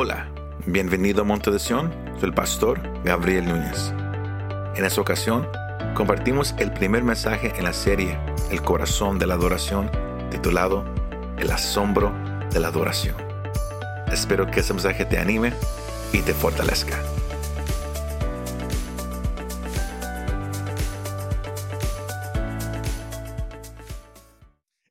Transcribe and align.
Hola, 0.00 0.32
bienvenido 0.64 1.22
a 1.22 1.24
Monte 1.24 1.50
de 1.50 1.58
Sion, 1.58 1.92
soy 2.20 2.28
el 2.28 2.32
pastor 2.32 2.80
Gabriel 3.02 3.46
Núñez. 3.46 3.90
En 4.76 4.84
esta 4.84 5.00
ocasión, 5.00 5.50
compartimos 5.96 6.54
el 6.60 6.72
primer 6.72 7.02
mensaje 7.02 7.52
en 7.56 7.64
la 7.64 7.72
serie 7.72 8.16
El 8.52 8.62
corazón 8.62 9.18
de 9.18 9.26
la 9.26 9.34
adoración, 9.34 9.90
titulado 10.30 10.84
El 11.36 11.50
asombro 11.50 12.14
de 12.48 12.60
la 12.60 12.68
adoración. 12.68 13.16
Espero 14.12 14.48
que 14.48 14.60
este 14.60 14.72
mensaje 14.72 15.04
te 15.04 15.18
anime 15.18 15.52
y 16.12 16.22
te 16.22 16.32
fortalezca. 16.32 16.96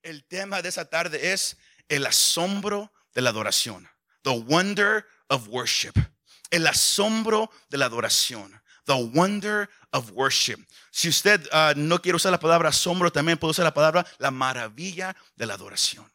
El 0.04 0.26
tema 0.26 0.62
de 0.62 0.68
esta 0.68 0.89
tarde 0.89 1.32
es 1.32 1.55
el 1.88 2.05
asombro 2.05 2.92
de 3.16 3.21
la 3.21 3.30
adoración. 3.30 3.88
The 4.28 4.44
wonder 4.46 5.05
of 5.29 5.47
worship. 5.47 5.97
El 6.52 6.68
asombro 6.68 7.50
de 7.70 7.78
la 7.78 7.86
adoración. 7.86 8.52
The 8.86 9.10
wonder 9.14 9.69
of 9.93 10.11
worship. 10.11 10.60
Si 10.92 11.07
usted 11.07 11.47
uh, 11.54 11.74
no 11.78 12.00
quiere 12.00 12.18
usar 12.18 12.33
la 12.33 12.38
palabra 12.38 12.68
asombro, 12.68 13.10
también 13.10 13.38
puede 13.38 13.52
usar 13.52 13.64
la 13.64 13.74
palabra 13.74 14.05
la 14.19 14.29
maravilla 14.29 15.16
de 15.38 15.46
la 15.46 15.54
adoración. 15.54 16.05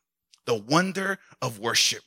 The 0.45 0.61
wonder 0.61 1.19
of 1.41 1.59
worship. 1.59 2.03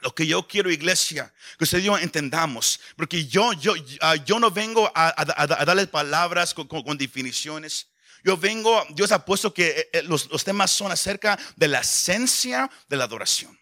Lo 0.00 0.12
que 0.12 0.26
yo 0.26 0.48
quiero, 0.48 0.68
iglesia, 0.68 1.32
que 1.56 1.62
usted 1.62 1.78
y 1.78 1.84
yo 1.84 1.96
entendamos, 1.96 2.80
porque 2.96 3.24
yo, 3.24 3.52
yo, 3.52 3.74
uh, 3.74 4.16
yo 4.24 4.40
no 4.40 4.50
vengo 4.50 4.90
a, 4.96 5.14
a, 5.16 5.46
darles 5.46 5.86
palabras 5.86 6.54
con, 6.54 6.98
definiciones. 6.98 7.86
Yo 8.24 8.36
vengo, 8.36 8.84
Dios 8.90 9.12
ha 9.12 9.24
puesto 9.24 9.54
que 9.54 9.90
eh, 9.92 10.02
los, 10.02 10.28
los 10.28 10.42
temas 10.42 10.72
son 10.72 10.90
acerca 10.90 11.38
de 11.54 11.68
la 11.68 11.82
esencia 11.82 12.68
de 12.88 12.96
la 12.96 13.04
adoración. 13.04 13.56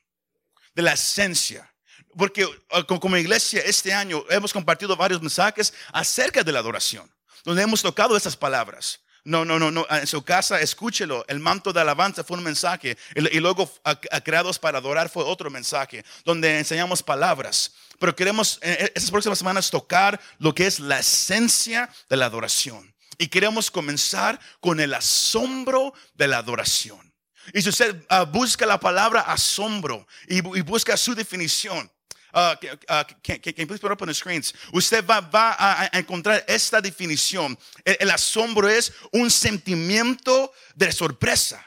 De 0.74 0.80
la 0.80 0.94
esencia. 0.94 1.70
Porque 2.16 2.44
uh, 2.44 2.98
como 3.00 3.16
iglesia 3.16 3.62
este 3.64 3.92
año 3.92 4.24
hemos 4.30 4.52
compartido 4.52 4.96
varios 4.96 5.20
mensajes 5.20 5.72
acerca 5.92 6.42
de 6.42 6.52
la 6.52 6.60
adoración, 6.60 7.10
donde 7.44 7.62
hemos 7.62 7.82
tocado 7.82 8.16
esas 8.16 8.36
palabras. 8.36 9.00
No, 9.24 9.42
no, 9.42 9.58
no, 9.58 9.70
no. 9.70 9.86
En 9.88 10.06
su 10.06 10.22
casa, 10.22 10.60
escúchelo. 10.60 11.24
El 11.28 11.40
manto 11.40 11.72
de 11.72 11.80
alabanza 11.80 12.22
fue 12.22 12.36
un 12.36 12.44
mensaje. 12.44 12.98
Y, 13.14 13.40
luego, 13.40 13.72
a, 13.82 13.98
a 14.10 14.20
creados 14.20 14.58
para 14.58 14.78
adorar 14.78 15.08
fue 15.08 15.24
otro 15.24 15.48
mensaje, 15.48 16.04
donde 16.26 16.58
enseñamos 16.58 17.02
palabras. 17.02 17.72
Pero 17.98 18.14
queremos, 18.14 18.58
en 18.60 18.90
estas 18.94 19.10
próximas 19.10 19.38
semanas, 19.38 19.70
tocar 19.70 20.20
lo 20.38 20.54
que 20.54 20.66
es 20.66 20.78
la 20.78 20.98
esencia 20.98 21.88
de 22.10 22.18
la 22.18 22.26
adoración. 22.26 22.94
Y 23.16 23.28
queremos 23.28 23.70
comenzar 23.70 24.38
con 24.60 24.78
el 24.78 24.92
asombro 24.92 25.94
de 26.12 26.28
la 26.28 26.38
adoración. 26.38 27.14
Y 27.54 27.62
si 27.62 27.70
usted 27.70 27.96
uh, 28.10 28.26
busca 28.26 28.66
la 28.66 28.78
palabra 28.78 29.22
asombro 29.22 30.06
y, 30.28 30.36
y 30.36 30.60
busca 30.62 30.98
su 30.98 31.14
definición, 31.14 31.90
Uh, 32.34 32.56
uh, 32.88 33.04
can, 33.22 33.38
can, 33.38 33.66
put 33.68 33.84
up 33.84 34.02
on 34.02 34.08
the 34.08 34.14
screens? 34.14 34.52
Usted 34.72 35.06
va, 35.06 35.20
va 35.20 35.54
a, 35.56 35.84
a, 35.84 35.98
encontrar 35.98 36.42
esta 36.48 36.80
definición. 36.80 37.56
El, 37.84 37.96
el, 38.00 38.10
asombro 38.10 38.68
es 38.68 38.92
un 39.12 39.30
sentimiento 39.30 40.52
de 40.74 40.90
sorpresa, 40.90 41.64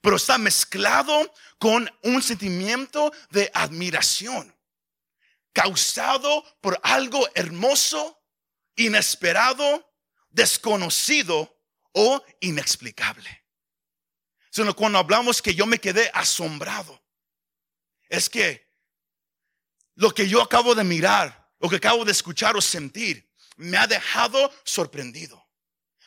pero 0.00 0.16
está 0.16 0.38
mezclado 0.38 1.30
con 1.58 1.90
un 2.04 2.22
sentimiento 2.22 3.12
de 3.30 3.50
admiración, 3.52 4.56
causado 5.52 6.42
por 6.62 6.80
algo 6.82 7.28
hermoso, 7.34 8.18
inesperado, 8.76 9.92
desconocido 10.30 11.54
o 11.92 12.24
inexplicable. 12.40 13.44
Sino 14.50 14.74
cuando 14.74 14.98
hablamos 14.98 15.42
que 15.42 15.54
yo 15.54 15.66
me 15.66 15.78
quedé 15.78 16.10
asombrado, 16.14 16.98
es 18.08 18.30
que 18.30 18.67
lo 19.98 20.14
que 20.14 20.28
yo 20.28 20.40
acabo 20.40 20.76
de 20.76 20.84
mirar, 20.84 21.50
lo 21.58 21.68
que 21.68 21.76
acabo 21.76 22.04
de 22.04 22.12
escuchar 22.12 22.56
o 22.56 22.60
sentir, 22.60 23.28
me 23.56 23.76
ha 23.76 23.88
dejado 23.88 24.54
sorprendido. 24.64 25.44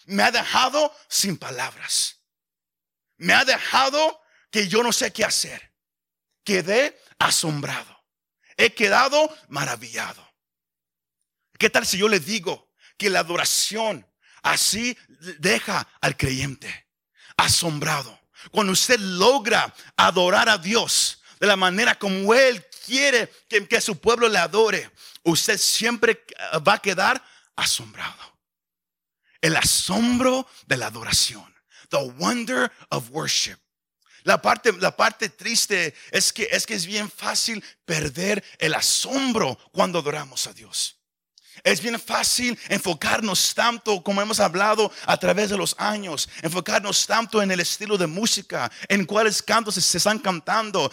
Me 0.06 0.24
ha 0.24 0.32
dejado 0.32 0.96
sin 1.10 1.38
palabras. 1.38 2.22
Me 3.18 3.34
ha 3.34 3.44
dejado 3.44 4.22
que 4.50 4.70
yo 4.70 4.82
no 4.82 4.94
sé 4.94 5.12
qué 5.12 5.26
hacer. 5.26 5.74
Quedé 6.46 6.98
asombrado. 7.20 8.06
He 8.56 8.74
quedado 8.74 9.30
maravillado. 9.50 10.26
¿Qué 11.60 11.70
tal 11.70 11.86
si 11.86 11.98
yo 11.98 12.08
le 12.08 12.22
digo 12.22 12.72
que 12.98 13.10
la 13.10 13.20
adoración 13.20 14.10
así 14.42 14.98
deja 15.40 15.86
al 16.00 16.16
creyente 16.16 16.88
asombrado? 17.36 18.18
Cuando 18.52 18.72
usted 18.72 19.00
logra 19.00 19.76
adorar 19.98 20.48
a 20.48 20.58
Dios 20.58 21.22
de 21.42 21.48
la 21.48 21.58
manera 21.58 22.00
como 22.00 22.34
Él 22.34 22.66
quiere 22.86 23.32
que, 23.48 23.82
su 23.82 24.00
pueblo 24.00 24.28
le 24.28 24.38
adore, 24.38 24.92
usted 25.24 25.58
siempre 25.58 26.26
va 26.68 26.74
a 26.74 26.82
quedar 26.82 27.24
asombrado. 27.56 28.38
El 29.42 29.56
asombro 29.56 30.48
de 30.68 30.78
la 30.78 30.88
adoración. 30.88 31.52
The 31.90 32.10
wonder 32.18 32.72
of 32.90 33.10
worship. 33.12 33.58
La 34.24 34.42
parte, 34.42 34.72
la 34.74 34.96
parte 34.96 35.30
triste 35.30 35.96
es 36.12 36.32
que, 36.32 36.48
es 36.52 36.66
que 36.66 36.76
es 36.76 36.86
bien 36.86 37.10
fácil 37.10 37.64
perder 37.86 38.44
el 38.60 38.76
asombro 38.76 39.58
cuando 39.72 40.00
adoramos 40.00 40.46
a 40.48 40.54
Dios. 40.54 41.01
Es 41.64 41.82
bien 41.82 42.00
fácil 42.00 42.58
enfocarnos 42.70 43.54
tanto, 43.54 44.02
como 44.02 44.22
hemos 44.22 44.40
hablado 44.40 44.92
a 45.06 45.18
través 45.18 45.50
de 45.50 45.58
los 45.58 45.76
años, 45.78 46.28
enfocarnos 46.42 47.06
tanto 47.06 47.42
en 47.42 47.52
el 47.52 47.60
estilo 47.60 47.98
de 47.98 48.08
música, 48.08 48.72
en 48.88 49.06
cuáles 49.06 49.44
cantos 49.44 49.76
se 49.76 49.98
están 49.98 50.20
cantando. 50.20 50.92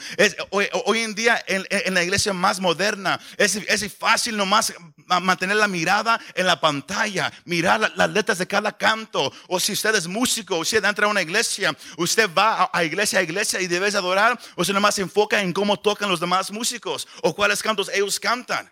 Hoy, 0.50 0.98
en 0.98 1.14
día, 1.14 1.42
en, 1.46 1.94
la 1.94 2.02
iglesia 2.02 2.32
más 2.32 2.60
moderna, 2.60 3.18
es, 3.36 3.56
es 3.56 3.92
fácil 3.94 4.36
nomás 4.36 4.72
mantener 5.20 5.56
la 5.56 5.68
mirada 5.68 6.20
en 6.34 6.46
la 6.46 6.60
pantalla, 6.60 7.32
mirar 7.44 7.80
la, 7.80 7.92
las 7.94 8.10
letras 8.10 8.38
de 8.38 8.46
cada 8.46 8.76
canto. 8.76 9.32
O 9.46 9.58
si 9.58 9.72
usted 9.72 9.94
es 9.94 10.06
músico, 10.06 10.58
usted 10.58 10.84
entra 10.84 11.06
a 11.06 11.10
una 11.10 11.22
iglesia, 11.22 11.74
usted 11.96 12.28
va 12.36 12.64
a, 12.64 12.70
a 12.72 12.84
iglesia 12.84 13.20
a 13.20 13.22
iglesia 13.22 13.60
y 13.60 13.66
debes 13.66 13.94
adorar, 13.94 14.38
o 14.54 14.64
se 14.64 14.72
nomás 14.72 14.96
se 14.96 15.02
enfoca 15.02 15.40
en 15.40 15.52
cómo 15.52 15.78
tocan 15.78 16.10
los 16.10 16.20
demás 16.20 16.50
músicos 16.50 17.08
o 17.22 17.34
cuáles 17.34 17.62
cantos 17.62 17.88
ellos 17.92 18.20
cantan. 18.20 18.70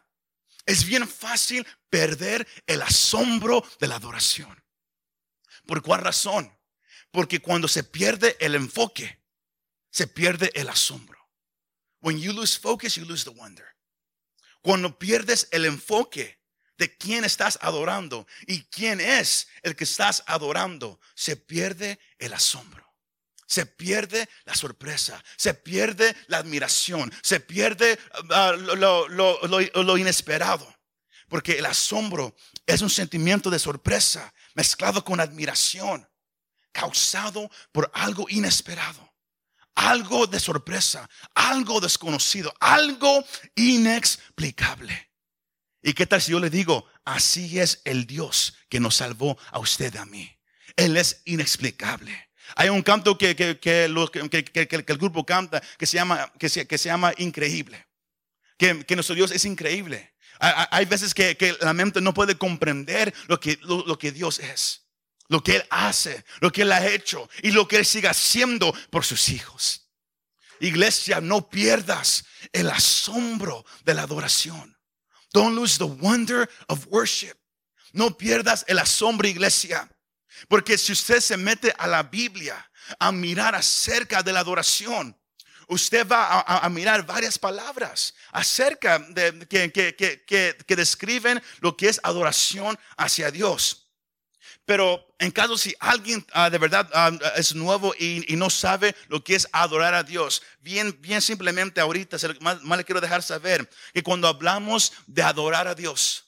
Es 0.67 0.85
bien 0.85 1.09
fácil 1.09 1.67
perder 1.89 2.47
el 2.67 2.83
asombro 2.83 3.65
de 3.81 3.87
la 3.87 3.97
adoración. 3.97 4.63
¿Por 5.65 5.81
cuál 5.83 6.01
razón? 6.03 6.53
Porque 7.11 7.41
cuando 7.41 7.69
se 7.69 7.85
pierde 7.85 8.37
el 8.41 8.55
enfoque, 8.55 9.21
se 9.91 10.07
pierde 10.07 10.51
el 10.55 10.69
asombro. 10.69 11.17
When 12.01 12.21
you 12.21 12.33
lose 12.33 12.59
focus, 12.59 12.97
you 12.97 13.05
lose 13.05 13.25
the 13.25 13.31
wonder. 13.31 13.67
Cuando 14.61 14.99
pierdes 14.99 15.49
el 15.53 15.65
enfoque 15.65 16.41
de 16.77 16.97
quién 16.97 17.25
estás 17.25 17.59
adorando 17.63 18.27
y 18.47 18.65
quién 18.65 19.01
es 19.01 19.49
el 19.63 19.77
que 19.77 19.85
estás 19.85 20.23
adorando, 20.27 21.01
se 21.15 21.37
pierde 21.37 21.99
el 22.19 22.35
asombro. 22.35 22.86
Se 23.47 23.65
pierde 23.65 24.29
la 24.45 24.55
sorpresa, 24.55 25.23
se 25.37 25.55
pierde 25.55 26.17
la 26.27 26.39
admiración, 26.39 27.13
se 27.23 27.41
pierde 27.41 27.99
lo, 28.29 29.09
lo, 29.09 29.09
lo, 29.09 29.83
lo, 29.83 29.99
inesperado. 29.99 30.75
Porque 31.29 31.59
el 31.59 31.67
asombro 31.67 32.37
es 32.67 32.83
un 32.83 32.91
sentimiento 32.91 33.51
de 33.51 33.59
sorpresa 33.59 34.33
mezclado 34.55 35.05
con 35.05 35.21
admiración, 35.21 36.09
causado 36.73 37.51
por 37.73 37.91
algo 37.95 38.27
inesperado, 38.29 39.15
algo 39.75 40.27
de 40.27 40.41
sorpresa, 40.41 41.09
algo 41.35 41.81
desconocido, 41.81 42.53
algo 42.61 43.25
inexplicable. 43.55 45.11
¿Y 45.83 45.93
qué 45.93 46.05
tal 46.05 46.21
si 46.21 46.33
yo 46.33 46.41
le 46.41 46.51
digo, 46.51 46.85
así 47.05 47.61
es 47.61 47.81
el 47.85 48.07
Dios 48.07 48.55
que 48.69 48.81
nos 48.81 48.97
salvó 48.97 49.39
a 49.53 49.61
usted 49.61 49.95
y 49.95 49.99
a 49.99 50.05
mí? 50.05 50.37
Él 50.75 50.97
es 50.97 51.23
inexplicable. 51.25 52.26
Hay 52.55 52.69
un 52.69 52.83
canto 52.83 53.19
que, 53.19 53.35
que, 53.35 53.59
que, 53.59 53.89
lo, 53.89 54.11
que, 54.11 54.85
el 54.87 54.99
grupo 54.99 55.27
canta 55.27 55.63
que 55.79 55.87
se 55.87 55.97
llama, 55.97 56.33
que 56.39 56.49
se, 56.49 56.89
llama 56.89 57.13
Increíble. 57.19 57.87
Que, 58.57 58.85
nuestro 58.95 59.15
Dios 59.15 59.31
es 59.33 59.45
increíble. 59.45 60.15
Hay, 60.39 60.67
hay 60.71 60.85
veces 60.85 61.15
que, 61.15 61.57
la 61.61 61.73
mente 61.73 62.01
no 62.01 62.15
puede 62.15 62.37
comprender 62.37 63.13
lo 63.27 63.41
que, 63.41 63.59
lo 63.63 63.99
que 63.99 64.13
Dios 64.13 64.39
es. 64.39 64.83
Lo 65.29 65.43
que 65.43 65.57
Él 65.57 65.67
hace, 65.71 66.25
lo 66.41 66.53
que 66.53 66.63
Él 66.63 66.71
ha 66.71 66.87
hecho 66.87 67.29
y 67.43 67.51
lo 67.51 67.67
que 67.67 67.77
Él 67.77 67.85
sigue 67.85 68.09
haciendo 68.09 68.73
por 68.91 69.05
sus 69.05 69.29
hijos. 69.29 69.89
Iglesia, 70.61 71.21
no 71.21 71.49
pierdas 71.51 72.25
el 72.53 72.71
asombro 72.71 73.65
de 73.85 73.95
la 73.95 74.03
adoración. 74.03 74.77
Don't 75.33 75.57
lose 75.57 75.79
the 75.79 75.85
wonder 75.85 76.49
of 76.69 76.87
worship. 76.89 77.35
No 77.93 78.17
pierdas 78.17 78.65
el 78.69 78.79
asombro, 78.79 79.27
iglesia. 79.27 79.91
Porque 80.49 80.79
si 80.79 80.93
usted 80.93 81.21
se 81.21 81.37
mete 81.37 81.75
a 81.79 81.87
la 81.87 82.03
Biblia 82.03 82.71
a 82.99 83.13
mirar 83.13 83.55
acerca 83.55 84.23
de 84.23 84.33
la 84.33 84.41
adoración, 84.41 85.17
usted 85.69 86.07
va 86.07 86.41
a, 86.41 86.69
mirar 86.69 87.05
varias 87.05 87.39
palabras 87.39 88.15
acerca 88.33 88.99
de 88.99 89.47
que, 89.49 89.73
que, 89.73 89.97
que, 89.97 90.57
que, 90.67 90.77
describen 90.77 91.43
lo 91.61 91.77
que 91.77 91.89
es 91.89 92.01
adoración 92.03 92.79
hacia 92.97 93.31
Dios. 93.31 93.89
Pero 94.65 95.15
en 95.19 95.31
caso 95.31 95.57
si 95.57 95.75
alguien 95.79 96.25
ah, 96.33 96.51
de 96.51 96.59
verdad 96.59 96.89
ah, 96.93 97.13
es 97.37 97.55
nuevo 97.55 97.95
y, 97.99 98.33
y 98.33 98.37
no 98.37 98.51
sabe 98.51 98.95
lo 99.09 99.23
que 99.23 99.37
es 99.37 99.49
adorar 99.53 99.95
a 99.95 100.03
Dios, 100.03 100.43
bien, 100.61 100.97
bien 101.01 101.23
simplemente 101.23 101.81
ahorita, 101.81 102.17
más, 102.41 102.63
más 102.63 102.79
le 102.79 102.85
quiero 102.85 103.01
dejar 103.01 103.23
saber 103.23 103.69
que 103.95 104.03
cuando 104.03 104.29
hablamos 104.29 104.93
de 105.07 105.23
adorar 105.23 105.69
a 105.69 105.75
Dios, 105.75 106.26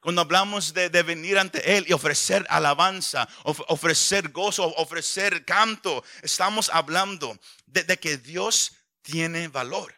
cuando 0.00 0.22
hablamos 0.22 0.72
de, 0.72 0.88
de 0.88 1.02
venir 1.02 1.38
ante 1.38 1.76
Él 1.76 1.84
y 1.86 1.92
ofrecer 1.92 2.46
alabanza, 2.48 3.28
of- 3.44 3.60
ofrecer 3.68 4.30
gozo, 4.30 4.64
ofrecer 4.76 5.44
canto, 5.44 6.02
estamos 6.22 6.70
hablando 6.72 7.38
de, 7.66 7.84
que 7.98 8.16
Dios 8.16 8.72
tiene 9.02 9.48
valor 9.48 9.94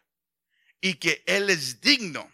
y 0.81 0.95
que 0.95 1.23
Él 1.27 1.51
es 1.51 1.81
digno 1.81 2.31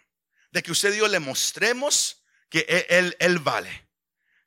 de 0.51 0.63
que 0.63 0.71
usted 0.71 0.93
y 0.93 0.97
yo 0.97 1.07
le 1.07 1.19
mostremos 1.19 2.23
que 2.49 2.65
Él, 2.67 2.85
Él- 2.89 3.17
Él 3.19 3.39
vale, 3.39 3.87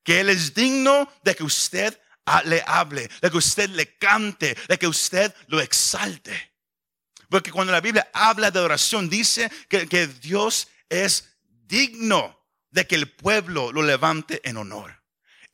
que 0.03 0.21
Él 0.21 0.29
es 0.29 0.53
digno 0.53 1.09
de 1.23 1.37
que 1.37 1.45
usted 1.45 1.97
le 2.45 2.63
hable, 2.67 3.09
de 3.21 3.31
que 3.31 3.37
usted 3.37 3.69
le 3.71 3.97
cante, 3.99 4.57
de 4.69 4.79
que 4.79 4.89
usted 4.89 5.33
lo 5.47 5.61
exalte. 5.61 6.53
Porque 7.29 7.53
cuando 7.53 7.73
la 7.73 7.81
Biblia 7.81 8.11
habla 8.13 8.51
de 8.51 8.59
oración, 8.59 9.09
dice 9.09 9.51
que, 9.69 9.89
que 9.89 10.07
Dios 10.09 10.69
es 10.89 11.37
digno 11.47 12.42
de 12.73 12.87
que 12.87 12.97
el 12.97 13.11
pueblo 13.11 13.71
lo 13.71 13.83
levante 13.83 14.41
en 14.43 14.57
honor. 14.57 15.01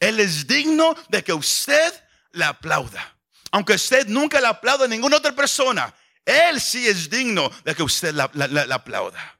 Él 0.01 0.21
es 0.21 0.47
digno 0.47 0.97
de 1.09 1.23
que 1.23 1.33
usted 1.33 1.93
le 2.33 2.45
aplauda. 2.45 3.17
Aunque 3.51 3.75
usted 3.75 4.07
nunca 4.07 4.41
le 4.41 4.47
aplauda 4.47 4.87
a 4.87 4.89
ninguna 4.89 5.19
otra 5.19 5.33
persona, 5.33 5.95
Él 6.25 6.61
sí 6.61 6.89
es 6.89 7.11
digno 7.11 7.51
de 7.65 7.75
que 7.75 7.83
usted 7.83 8.15
la 8.15 8.75
aplauda. 8.75 9.39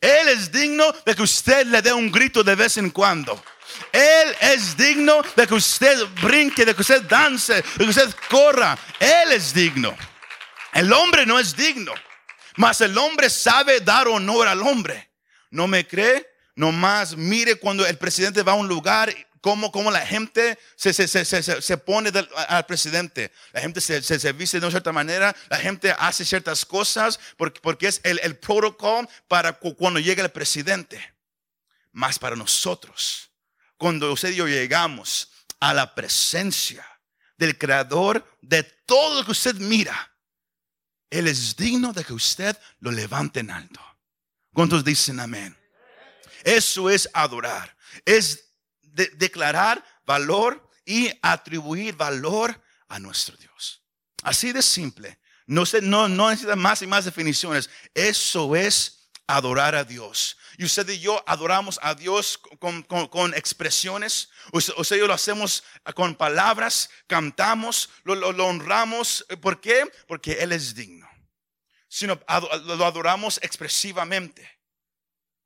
Él 0.00 0.28
es 0.28 0.52
digno 0.52 0.92
de 1.04 1.16
que 1.16 1.22
usted 1.22 1.66
le 1.66 1.82
dé 1.82 1.92
un 1.92 2.12
grito 2.12 2.44
de 2.44 2.54
vez 2.54 2.76
en 2.76 2.90
cuando. 2.90 3.42
Él 3.92 4.36
es 4.40 4.76
digno 4.76 5.22
de 5.34 5.46
que 5.46 5.54
usted 5.54 5.98
brinque, 6.22 6.64
de 6.64 6.74
que 6.74 6.82
usted 6.82 7.02
dance, 7.02 7.54
de 7.54 7.62
que 7.84 7.90
usted 7.90 8.14
corra. 8.28 8.78
Él 9.00 9.32
es 9.32 9.52
digno. 9.52 9.96
El 10.72 10.92
hombre 10.92 11.24
no 11.24 11.38
es 11.38 11.56
digno, 11.56 11.92
mas 12.56 12.80
el 12.82 12.96
hombre 12.98 13.30
sabe 13.30 13.80
dar 13.80 14.06
honor 14.08 14.46
al 14.46 14.60
hombre. 14.62 15.10
¿No 15.50 15.66
me 15.66 15.86
cree? 15.86 16.35
Nomás 16.56 17.16
mire 17.16 17.54
cuando 17.56 17.86
el 17.86 17.98
presidente 17.98 18.42
va 18.42 18.52
a 18.52 18.56
un 18.56 18.66
lugar, 18.66 19.14
cómo, 19.42 19.70
cómo 19.70 19.90
la 19.90 20.04
gente 20.04 20.58
se, 20.74 20.92
se, 20.92 21.06
se, 21.06 21.62
se, 21.62 21.78
pone 21.78 22.10
al 22.48 22.64
presidente. 22.66 23.30
La 23.52 23.60
gente 23.60 23.80
se, 23.80 24.32
viste 24.32 24.58
de 24.58 24.66
una 24.66 24.70
cierta 24.72 24.90
manera, 24.90 25.36
la 25.50 25.58
gente 25.58 25.94
hace 25.98 26.24
ciertas 26.24 26.64
cosas 26.64 27.20
porque, 27.36 27.60
porque 27.60 27.88
es 27.88 28.00
el, 28.02 28.18
el 28.22 28.36
protocolo 28.38 29.06
para 29.28 29.52
cu- 29.52 29.76
cuando 29.76 30.00
llega 30.00 30.24
el 30.24 30.30
presidente. 30.30 31.14
Más 31.92 32.18
para 32.18 32.36
nosotros, 32.36 33.30
cuando 33.76 34.10
usted 34.12 34.30
y 34.30 34.36
yo 34.36 34.46
llegamos 34.48 35.30
a 35.60 35.72
la 35.74 35.94
presencia 35.94 36.86
del 37.36 37.56
creador 37.58 38.26
de 38.40 38.62
todo 38.62 39.20
lo 39.20 39.26
que 39.26 39.32
usted 39.32 39.54
mira, 39.56 40.10
Él 41.10 41.28
es 41.28 41.54
digno 41.54 41.92
de 41.92 42.02
que 42.02 42.14
usted 42.14 42.56
lo 42.80 42.90
levante 42.90 43.40
en 43.40 43.50
alto. 43.50 43.80
¿Cuántos 44.52 44.82
dicen 44.84 45.20
amén? 45.20 45.54
Eso 46.46 46.88
es 46.88 47.10
adorar. 47.12 47.76
Es 48.04 48.52
de- 48.80 49.08
declarar 49.16 49.84
valor 50.06 50.70
y 50.84 51.10
atribuir 51.20 51.96
valor 51.96 52.62
a 52.88 53.00
nuestro 53.00 53.36
Dios. 53.36 53.82
Así 54.22 54.52
de 54.52 54.62
simple. 54.62 55.18
No, 55.48 55.66
se, 55.66 55.82
no, 55.82 56.08
no 56.08 56.30
necesita 56.30 56.54
más 56.54 56.82
y 56.82 56.86
más 56.86 57.04
definiciones. 57.04 57.68
Eso 57.94 58.54
es 58.54 59.08
adorar 59.26 59.74
a 59.74 59.82
Dios. 59.82 60.36
Y 60.56 60.64
usted 60.64 60.88
y 60.88 61.00
yo 61.00 61.20
adoramos 61.26 61.80
a 61.82 61.96
Dios 61.96 62.38
con, 62.60 62.84
con- 62.84 63.08
con 63.08 63.34
expresiones. 63.34 64.30
Usted, 64.52 64.96
y 64.96 64.98
yo 65.00 65.08
lo 65.08 65.14
hacemos 65.14 65.64
con 65.96 66.14
palabras, 66.14 66.88
cantamos, 67.08 67.90
lo, 68.04 68.14
lo- 68.14 68.30
lo 68.32 68.46
honramos. 68.46 69.26
¿Por 69.42 69.60
qué? 69.60 69.84
Porque 70.06 70.34
Él 70.34 70.52
es 70.52 70.76
digno. 70.76 71.08
Sino 71.88 72.20
lo 72.66 72.86
adoramos 72.86 73.40
expresivamente 73.42 74.55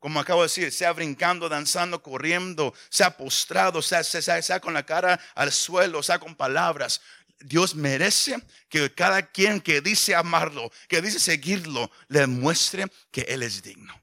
como 0.01 0.19
acabo 0.19 0.41
de 0.41 0.47
decir, 0.47 0.73
sea 0.73 0.93
brincando, 0.93 1.49
danzando, 1.49 2.03
corriendo, 2.03 2.75
sea 2.89 3.17
postrado, 3.17 3.83
sea, 3.83 4.03
sea, 4.03 4.43
sea- 4.43 4.61
con 4.61 4.75
la 4.75 4.85
cara 4.85 5.21
al 5.35 5.53
suelo, 5.53 6.03
sea 6.03 6.19
con 6.19 6.35
palabras. 6.35 7.01
Dios 7.39 7.75
merece 7.75 8.37
que 8.69 8.93
cada 8.93 9.23
quien 9.31 9.61
que 9.61 9.81
dice 9.81 10.15
amarlo, 10.15 10.73
que 10.89 11.01
dice 11.01 11.19
seguirlo, 11.21 11.91
le 12.09 12.27
muestre 12.27 12.87
que 13.11 13.23
Él 13.23 13.43
es 13.43 13.63
digno, 13.63 13.99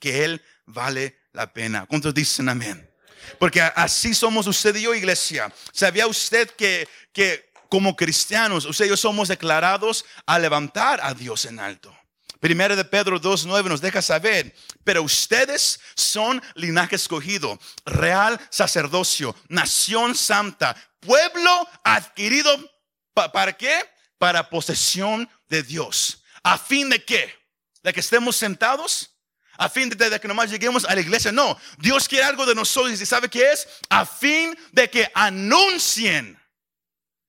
que 0.00 0.24
Él 0.24 0.42
vale 0.66 1.16
la 1.32 1.52
pena. 1.52 1.86
¿Cuántos 1.86 2.12
dicen 2.12 2.48
amén? 2.48 2.88
Porque 3.38 3.60
así 3.62 4.14
somos 4.14 4.46
usted 4.46 4.74
y 4.76 4.82
yo, 4.82 4.94
iglesia. 4.94 5.52
¿Sabía 5.72 6.06
usted 6.06 6.50
que, 6.50 6.88
que 7.12 7.50
como 7.68 7.96
cristianos, 7.96 8.66
usted 8.66 8.84
y 8.84 8.88
yo 8.90 8.96
somos 8.96 9.28
declarados 9.28 10.04
a 10.26 10.38
levantar 10.38 11.00
a 11.02 11.14
Dios 11.14 11.44
en 11.46 11.58
alto? 11.58 11.96
Primero 12.44 12.76
de 12.76 12.84
Pedro 12.84 13.18
2.9 13.18 13.70
nos 13.70 13.80
deja 13.80 14.02
saber, 14.02 14.54
pero 14.84 15.02
ustedes 15.02 15.80
son 15.96 16.42
linaje 16.54 16.94
escogido, 16.94 17.58
real 17.86 18.38
sacerdocio, 18.50 19.34
nación 19.48 20.14
santa, 20.14 20.76
pueblo 21.00 21.66
adquirido, 21.82 22.54
pa- 23.14 23.32
¿para 23.32 23.54
qué? 23.54 23.74
Para 24.18 24.50
posesión 24.50 25.26
de 25.48 25.62
Dios. 25.62 26.22
¿A 26.42 26.58
fin 26.58 26.90
de 26.90 27.02
qué? 27.02 27.34
¿De 27.82 27.94
que 27.94 28.00
estemos 28.00 28.36
sentados? 28.36 29.16
A 29.56 29.70
fin 29.70 29.88
de, 29.88 30.10
de 30.10 30.20
que 30.20 30.28
nomás 30.28 30.50
lleguemos 30.50 30.84
a 30.84 30.94
la 30.94 31.00
iglesia. 31.00 31.32
No, 31.32 31.58
Dios 31.78 32.06
quiere 32.06 32.26
algo 32.26 32.44
de 32.44 32.54
nosotros 32.54 33.00
y 33.00 33.06
¿sabe 33.06 33.30
qué 33.30 33.52
es? 33.52 33.66
A 33.88 34.04
fin 34.04 34.54
de 34.70 34.90
que 34.90 35.10
anuncien. 35.14 36.38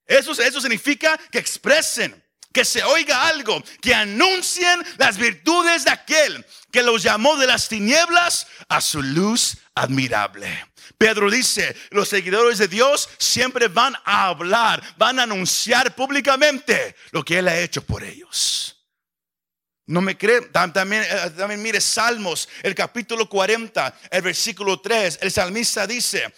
Eso, 0.05 0.33
eso 0.33 0.59
significa 0.59 1.17
que 1.31 1.39
expresen, 1.39 2.21
que 2.55 2.65
se 2.65 2.81
oiga 2.83 3.27
algo, 3.27 3.61
que 3.81 3.93
anuncien 3.93 4.81
las 4.97 5.17
virtudes 5.17 5.83
de 5.83 5.91
aquel 5.91 6.45
que 6.71 6.81
los 6.81 7.03
llamó 7.03 7.35
de 7.35 7.47
las 7.47 7.67
tinieblas 7.67 8.47
a 8.69 8.79
su 8.81 9.03
luz 9.03 9.57
admirable. 9.75 10.65
Pedro 10.97 11.29
dice, 11.29 11.75
los 11.91 12.07
seguidores 12.07 12.57
de 12.57 12.69
Dios 12.69 13.09
siempre 13.19 13.67
van 13.67 13.93
a 14.05 14.27
hablar, 14.27 14.81
van 14.97 15.19
a 15.19 15.23
anunciar 15.23 15.93
públicamente 15.95 16.95
lo 17.11 17.23
que 17.25 17.39
Él 17.39 17.49
ha 17.49 17.59
hecho 17.59 17.81
por 17.85 18.03
ellos. 18.03 18.71
No 19.87 19.99
me 20.01 20.17
cree. 20.17 20.41
Tam- 20.51 20.71
También, 20.73 21.03
eh, 21.03 21.29
también 21.37 21.61
mire 21.61 21.81
Salmos, 21.81 22.47
el 22.63 22.73
capítulo 22.73 23.27
40, 23.29 23.93
el 24.09 24.21
versículo 24.21 24.79
3. 24.79 25.19
El 25.21 25.31
salmista 25.31 25.85
dice, 25.85 26.33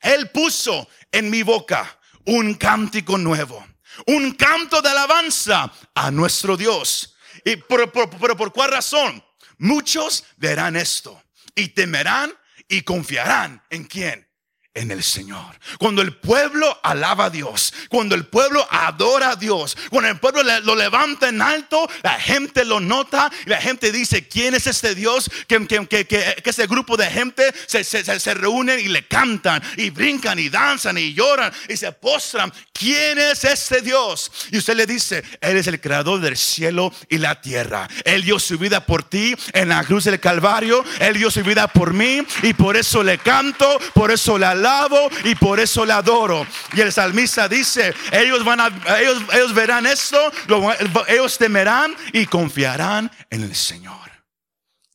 Él 0.00 0.30
puso 0.30 0.88
en 1.12 1.30
mi 1.30 1.42
boca 1.44 1.98
un 2.26 2.54
cántico 2.54 3.16
nuevo, 3.16 3.64
un 4.06 4.32
canto 4.32 4.82
de 4.82 4.88
alabanza 4.90 5.70
a 5.94 6.10
nuestro 6.10 6.56
Dios. 6.56 7.16
¿Y 7.44 7.56
por- 7.56 7.90
pero 7.92 8.36
por 8.36 8.52
cuál 8.52 8.70
razón? 8.72 9.22
Muchos 9.58 10.24
verán 10.36 10.76
esto 10.76 11.22
y 11.54 11.68
temerán 11.68 12.32
y 12.68 12.82
confiarán 12.82 13.62
en 13.70 13.84
quién? 13.84 14.28
En 14.76 14.90
el 14.90 15.04
Señor. 15.04 15.56
Cuando 15.78 16.02
el 16.02 16.16
pueblo 16.16 16.80
alaba 16.82 17.26
a 17.26 17.30
Dios, 17.30 17.72
cuando 17.88 18.16
el 18.16 18.26
pueblo 18.26 18.66
adora 18.68 19.30
a 19.30 19.36
Dios, 19.36 19.76
cuando 19.88 20.10
el 20.10 20.18
pueblo 20.18 20.42
lo 20.62 20.74
levanta 20.74 21.28
en 21.28 21.40
alto, 21.40 21.88
la 22.02 22.18
gente 22.18 22.64
lo 22.64 22.80
nota 22.80 23.30
y 23.46 23.50
la 23.50 23.60
gente 23.60 23.92
dice, 23.92 24.26
¿quién 24.26 24.52
es 24.56 24.66
este 24.66 24.96
Dios? 24.96 25.30
Que, 25.46 25.64
que, 25.68 25.86
que- 25.86 26.06
que 26.42 26.50
ese 26.50 26.66
grupo 26.66 26.96
de 26.96 27.06
gente 27.08 27.54
se, 27.68 27.84
se, 27.84 28.02
se- 28.04 28.18
se 28.18 28.34
reúnen 28.34 28.80
y 28.80 28.88
le 28.88 29.06
cantan 29.06 29.62
y 29.76 29.90
brincan 29.90 30.40
y 30.40 30.48
danzan 30.48 30.98
y 30.98 31.14
lloran 31.14 31.52
y 31.68 31.76
se 31.76 31.92
postran. 31.92 32.52
¿Quién 32.76 33.18
es 33.18 33.44
este 33.44 33.80
Dios? 33.82 34.32
Y 34.50 34.58
usted 34.58 34.74
le 34.74 34.84
dice, 34.84 35.22
Él 35.40 35.56
es 35.56 35.68
el 35.68 35.80
creador 35.80 36.20
del 36.20 36.36
cielo 36.36 36.92
y 37.08 37.18
la 37.18 37.40
tierra. 37.40 37.88
Él 38.04 38.24
dio 38.24 38.40
su 38.40 38.58
vida 38.58 38.84
por 38.84 39.08
ti 39.08 39.32
en 39.52 39.68
la 39.68 39.84
cruz 39.84 40.04
del 40.04 40.18
Calvario. 40.18 40.84
Él 40.98 41.16
dio 41.16 41.30
su 41.30 41.44
vida 41.44 41.68
por 41.68 41.94
mí 41.94 42.26
y 42.42 42.52
por 42.52 42.76
eso 42.76 43.04
le 43.04 43.18
canto, 43.18 43.78
por 43.94 44.10
eso 44.10 44.36
le 44.36 44.46
alabo 44.46 45.08
y 45.22 45.36
por 45.36 45.60
eso 45.60 45.86
le 45.86 45.92
adoro. 45.92 46.44
Y 46.72 46.80
el 46.80 46.92
salmista 46.92 47.48
dice, 47.48 47.94
ellos 48.10 48.44
van 48.44 48.60
a, 48.60 48.66
ellos, 49.00 49.22
ellos 49.32 49.54
verán 49.54 49.86
esto, 49.86 50.18
lo- 50.48 50.74
ellos 51.06 51.38
temerán 51.38 51.94
y 52.12 52.26
confiarán 52.26 53.08
en 53.30 53.44
el 53.44 53.54
Señor. 53.54 54.10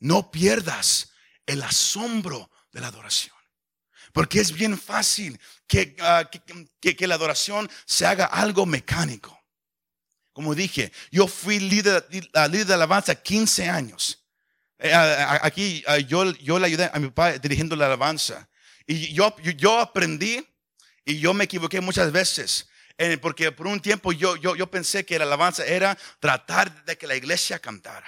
No 0.01 0.29
pierdas 0.31 1.13
el 1.45 1.63
asombro 1.63 2.51
de 2.73 2.81
la 2.81 2.87
adoración. 2.87 3.35
Porque 4.11 4.41
es 4.41 4.51
bien 4.51 4.77
fácil 4.77 5.39
que, 5.69 5.95
ah, 6.01 6.27
que- 6.29 6.41
que- 6.81 6.95
que 6.97 7.07
la 7.07 7.15
adoración 7.15 7.69
se 7.85 8.05
haga 8.05 8.25
algo 8.25 8.65
mecánico. 8.65 9.39
Como 10.33 10.55
dije, 10.55 10.91
yo 11.11 11.27
fui 11.27 11.59
líder, 11.59 12.05
líder 12.09 12.65
de 12.67 12.73
alabanza 12.73 13.15
15 13.15 13.69
años. 13.69 14.25
Eh, 14.79 14.93
aquí 14.93 15.83
ah, 15.87 15.97
yo, 15.99 16.31
yo 16.35 16.57
le 16.59 16.65
ayudé 16.67 16.89
a 16.91 16.99
mi 16.99 17.07
papá 17.09 17.33
dirigiendo 17.37 17.75
la 17.75 17.85
alabanza. 17.85 18.49
Y 18.87 19.13
yo, 19.13 19.35
yo, 19.43 19.51
yo 19.51 19.79
aprendí 19.79 20.45
y 21.05 21.19
yo 21.19 21.33
me 21.33 21.43
equivoqué 21.45 21.79
muchas 21.81 22.11
veces. 22.11 22.67
eh, 22.97 23.17
porque 23.17 23.51
por 23.53 23.65
un 23.67 23.79
tiempo 23.79 24.11
yo, 24.11 24.35
yo, 24.35 24.55
yo 24.57 24.69
pensé 24.69 25.05
que 25.05 25.17
la 25.17 25.23
alabanza 25.25 25.65
era 25.65 25.97
tratar 26.19 26.83
de 26.83 26.97
que 26.97 27.07
la 27.07 27.15
iglesia 27.15 27.57
cantara. 27.59 28.07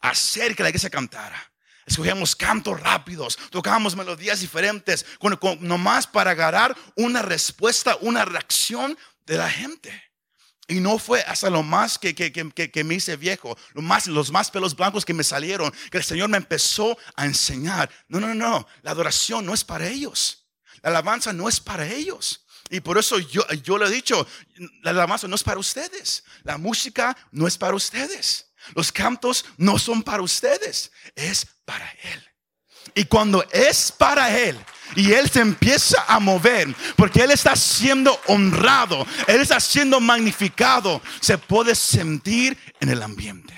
Hacer 0.00 0.54
que 0.56 0.62
la 0.62 0.70
iglesia 0.70 0.88
cantara. 0.90 1.52
Escogíamos 1.86 2.34
cantos 2.34 2.80
rápidos, 2.80 3.38
tocábamos 3.50 3.94
melodías 3.94 4.40
diferentes, 4.40 5.04
con, 5.18 5.38
nomás 5.60 6.06
para 6.06 6.30
agarrar 6.30 6.76
una 6.96 7.22
respuesta, 7.22 7.96
una 8.00 8.24
reacción 8.24 8.96
de 9.26 9.36
la 9.36 9.50
gente. 9.50 10.02
Y 10.66 10.80
no 10.80 10.98
fue 10.98 11.20
hasta 11.22 11.50
lo 11.50 11.62
más 11.62 11.98
que, 11.98 12.14
que, 12.14 12.32
que, 12.32 12.70
que, 12.70 12.84
me 12.84 12.94
hice 12.94 13.16
viejo, 13.16 13.56
lo 13.74 13.82
más, 13.82 14.06
los 14.06 14.30
más 14.30 14.50
pelos 14.50 14.74
blancos 14.74 15.04
que 15.04 15.12
me 15.12 15.22
salieron, 15.22 15.70
que 15.90 15.98
el 15.98 16.04
Señor 16.04 16.30
me 16.30 16.38
empezó 16.38 16.96
a 17.16 17.26
enseñar. 17.26 17.90
No, 18.08 18.18
no, 18.18 18.34
no, 18.34 18.66
la 18.80 18.92
adoración 18.92 19.44
no 19.44 19.52
es 19.52 19.62
para 19.62 19.86
ellos. 19.86 20.46
La 20.80 20.88
alabanza 20.88 21.34
no 21.34 21.50
es 21.50 21.60
para 21.60 21.86
ellos. 21.86 22.46
Y 22.70 22.80
por 22.80 22.96
eso 22.96 23.18
yo, 23.18 23.46
yo 23.62 23.76
le 23.76 23.86
he 23.86 23.90
dicho, 23.90 24.26
la 24.82 24.90
alabanza 24.90 25.28
no 25.28 25.34
es 25.34 25.42
para 25.42 25.60
ustedes. 25.60 26.24
La 26.44 26.56
música 26.56 27.14
no 27.30 27.46
es 27.46 27.58
para 27.58 27.74
ustedes. 27.74 28.53
Los 28.74 28.92
cantos 28.92 29.44
no 29.56 29.78
son 29.78 30.02
para 30.02 30.22
ustedes, 30.22 30.90
es 31.14 31.46
para 31.64 31.88
Él. 32.02 32.24
Y 32.94 33.04
cuando 33.04 33.44
es 33.50 33.90
para 33.90 34.36
Él 34.38 34.58
y 34.94 35.12
Él 35.12 35.28
se 35.28 35.40
empieza 35.40 36.04
a 36.06 36.20
mover, 36.20 36.74
porque 36.96 37.22
Él 37.22 37.30
está 37.30 37.56
siendo 37.56 38.18
honrado, 38.26 39.06
Él 39.26 39.40
está 39.40 39.58
siendo 39.60 40.00
magnificado, 40.00 41.02
se 41.20 41.38
puede 41.38 41.74
sentir 41.74 42.56
en 42.80 42.90
el 42.90 43.02
ambiente. 43.02 43.54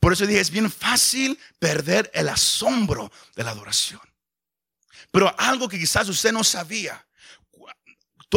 Por 0.00 0.12
eso 0.12 0.26
dije, 0.26 0.40
es 0.40 0.50
bien 0.50 0.70
fácil 0.70 1.38
perder 1.58 2.10
el 2.12 2.28
asombro 2.28 3.12
de 3.36 3.44
la 3.44 3.50
adoración. 3.50 4.00
Pero 5.12 5.32
algo 5.38 5.68
que 5.68 5.78
quizás 5.78 6.08
usted 6.08 6.32
no 6.32 6.42
sabía, 6.42 7.06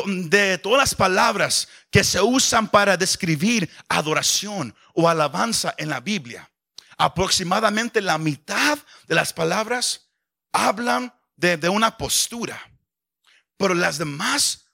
de 0.05 0.57
todas 0.57 0.79
las 0.79 0.95
palabras 0.95 1.67
que 1.89 2.03
se 2.03 2.21
usan 2.21 2.67
para 2.67 2.97
describir 2.97 3.69
adoración 3.87 4.75
o 4.95 5.07
alabanza 5.07 5.75
en 5.77 5.89
la 5.89 5.99
Biblia, 5.99 6.49
aproximadamente 6.97 8.01
la 8.01 8.17
mitad 8.17 8.79
de 9.07 9.15
las 9.15 9.33
palabras 9.33 10.09
hablan 10.51 11.13
de, 11.35 11.69
una 11.69 11.97
postura, 11.97 12.59
pero 13.57 13.73
las 13.73 13.97
demás 13.97 14.65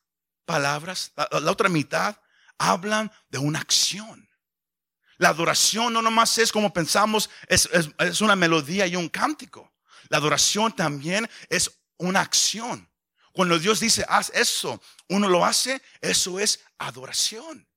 palabras, 0.46 1.12
la, 1.16 1.51
otra 1.51 1.70
mitad, 1.70 2.16
hablan 2.58 3.12
de 3.30 3.40
una 3.40 3.60
acción. 3.60 4.30
La 5.18 5.30
adoración 5.30 5.94
no 5.94 6.01
nomás 6.01 6.38
es 6.38 6.51
como 6.51 6.72
pensamos, 6.72 7.30
es, 7.48 7.70
es 8.00 8.22
una 8.22 8.36
melodía 8.36 8.86
y 8.88 8.96
un 8.96 9.10
cántico. 9.10 9.74
La 10.10 10.18
adoración 10.18 10.72
también 10.75 11.30
es 11.50 11.80
una 11.98 12.22
acción. 12.22 12.88
Cuando 13.32 13.58
Dios 13.58 13.80
dice, 13.80 14.06
haz 14.08 14.32
eso, 14.34 14.82
uno 15.10 15.30
lo 15.30 15.46
hace, 15.46 15.82
eso 16.01 16.40
es 16.40 16.60
adoración. 16.78 17.68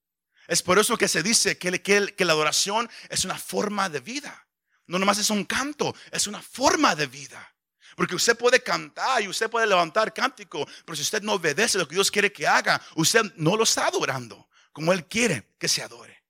Es 0.47 0.63
por 0.63 0.79
eso 0.79 0.97
que 0.97 1.09
se 1.09 1.23
dice 1.23 1.59
que, 1.59 2.15
la 2.25 2.33
adoración 2.33 2.91
es 3.09 3.25
una 3.25 3.39
forma 3.39 3.89
de 3.89 4.01
vida. 4.01 4.47
No 4.87 4.99
nomás 4.99 5.19
es 5.19 5.31
un 5.31 5.45
canto, 5.45 5.95
es 6.11 6.27
una 6.27 6.43
forma 6.43 6.95
de 6.95 7.07
vida. 7.07 7.55
Porque 7.97 8.15
usted 8.15 8.37
puede 8.37 8.61
cantar 8.61 9.23
y 9.23 9.29
usted 9.29 9.49
puede 9.49 9.67
levantar 9.67 10.13
cántico, 10.13 10.67
pero 10.85 10.97
si 10.97 11.03
usted 11.03 11.23
no 11.23 11.35
obedece 11.35 11.79
lo 11.79 11.87
que 11.87 11.95
Dios 11.95 12.11
quiere 12.11 12.33
que 12.33 12.47
haga, 12.47 12.81
usted 12.97 13.23
no 13.37 13.57
lo 13.57 13.63
está 13.63 13.87
adorando 13.87 14.49
como 14.75 14.93
Él 14.93 15.07
quiere 15.07 15.55
que 15.59 15.69
se 15.69 15.83
adore. 15.83 16.23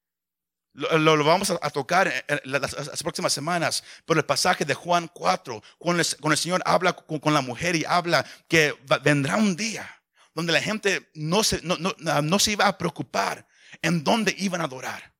Lo, 0.75 1.25
vamos 1.25 1.51
a, 1.51 1.71
tocar 1.71 2.13
en 2.27 2.41
las, 2.45 3.03
próximas 3.03 3.33
semanas, 3.33 3.85
pero 4.05 4.19
el 4.19 4.27
pasaje 4.27 4.65
de 4.65 4.75
Juan 4.75 5.09
4, 5.13 5.63
cuando 5.79 6.03
el, 6.03 6.37
Señor 6.37 6.63
habla 6.65 6.95
con, 6.95 7.33
la 7.33 7.41
mujer 7.41 7.77
y 7.77 7.85
habla 7.85 8.27
que 8.49 8.77
vendrá 9.03 9.37
un 9.37 9.55
día 9.55 9.89
donde 10.35 10.53
la 10.53 10.61
gente 10.61 11.11
no 11.15 11.45
se, 11.45 11.61
no, 11.63 11.77
no, 11.79 12.39
se 12.41 12.53
iba 12.53 12.67
a 12.67 12.77
preocupar 12.77 13.47
en 13.83 14.05
dónde 14.05 14.35
iban 14.39 14.61
a 14.61 14.65
adorar. 14.65 15.15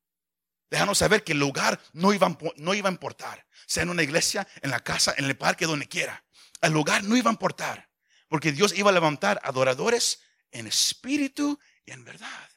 Déjanos 0.69 0.97
saber 0.97 1.23
que 1.23 1.33
el 1.33 1.39
lugar 1.39 1.79
no 1.93 2.13
iba, 2.13 2.27
a 2.27 2.91
importar, 2.91 3.45
sea 3.65 3.83
en 3.83 3.89
una 3.89 4.03
iglesia, 4.03 4.47
en 4.61 4.71
la 4.71 4.79
casa, 4.79 5.13
en 5.17 5.25
el 5.25 5.37
parque, 5.37 5.65
donde 5.65 5.87
quiera. 5.87 6.23
El 6.61 6.73
lugar 6.73 7.03
no 7.03 7.15
iba 7.15 7.29
a 7.29 7.33
importar, 7.33 7.89
porque 8.27 8.51
Dios 8.51 8.73
iba 8.75 8.89
a 8.89 8.93
levantar 8.93 9.39
adoradores 9.43 10.21
en 10.51 10.67
espíritu 10.67 11.59
y 11.85 11.91
en 11.91 12.03
verdad 12.03 12.49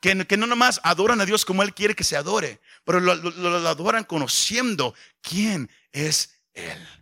que, 0.00 0.14
no 0.14 0.46
nomás 0.46 0.80
adoran 0.82 1.20
a 1.20 1.26
Dios 1.26 1.44
como 1.44 1.62
Él 1.62 1.74
quiere 1.74 1.94
que 1.94 2.04
se 2.04 2.16
adore, 2.16 2.60
pero 2.84 3.00
lo, 3.00 3.12
adoran 3.68 4.04
conociendo 4.04 4.94
quién 5.20 5.70
es 5.92 6.40
Él. 6.54 6.99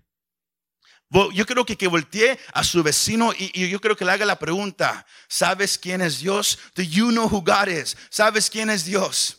Yo 1.10 1.46
creo 1.46 1.64
que 1.64 1.76
que 1.76 1.86
voltee 1.86 2.38
a 2.52 2.62
su 2.62 2.82
vecino 2.82 3.32
y, 3.36 3.68
yo 3.68 3.80
creo 3.80 3.96
que 3.96 4.04
le 4.04 4.12
haga 4.12 4.26
la 4.26 4.38
pregunta, 4.38 5.06
¿sabes 5.26 5.78
quién 5.78 6.02
es 6.02 6.18
Dios? 6.18 6.58
Do 6.74 6.82
you 6.82 7.08
know 7.08 7.26
who 7.26 7.40
God 7.40 7.68
is? 7.68 7.96
¿Sabes 8.10 8.50
quién 8.50 8.68
es 8.68 8.84
Dios? 8.84 9.38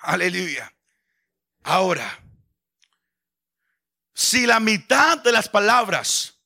Aleluya. 0.00 0.72
Ahora, 1.62 2.22
si 4.14 4.46
la 4.46 4.60
mitad 4.60 5.18
de 5.18 5.32
las 5.32 5.48
palabras 5.48 6.37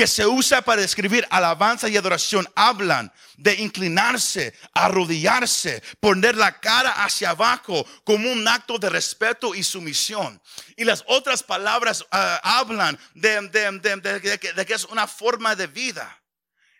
que 0.00 0.06
se 0.06 0.26
usa 0.26 0.62
para 0.62 0.80
describir 0.80 1.26
alabanza 1.28 1.86
y 1.86 1.94
adoración 1.94 2.50
hablan 2.56 3.12
de 3.36 3.56
inclinarse, 3.56 4.54
arrodillarse, 4.72 5.82
poner 6.00 6.36
la 6.36 6.58
cara 6.58 7.04
hacia 7.04 7.28
abajo 7.28 7.86
como 8.02 8.32
un 8.32 8.48
acto 8.48 8.78
de 8.78 8.88
respeto 8.88 9.54
y 9.54 9.62
sumisión. 9.62 10.40
Y 10.78 10.84
las 10.84 11.04
otras 11.06 11.42
palabras 11.42 12.06
ah, 12.12 12.40
hablan 12.42 12.98
de, 13.12 14.64
que 14.66 14.72
es 14.74 14.86
una 14.86 15.06
forma 15.06 15.54
de 15.54 15.66
vida. 15.66 16.18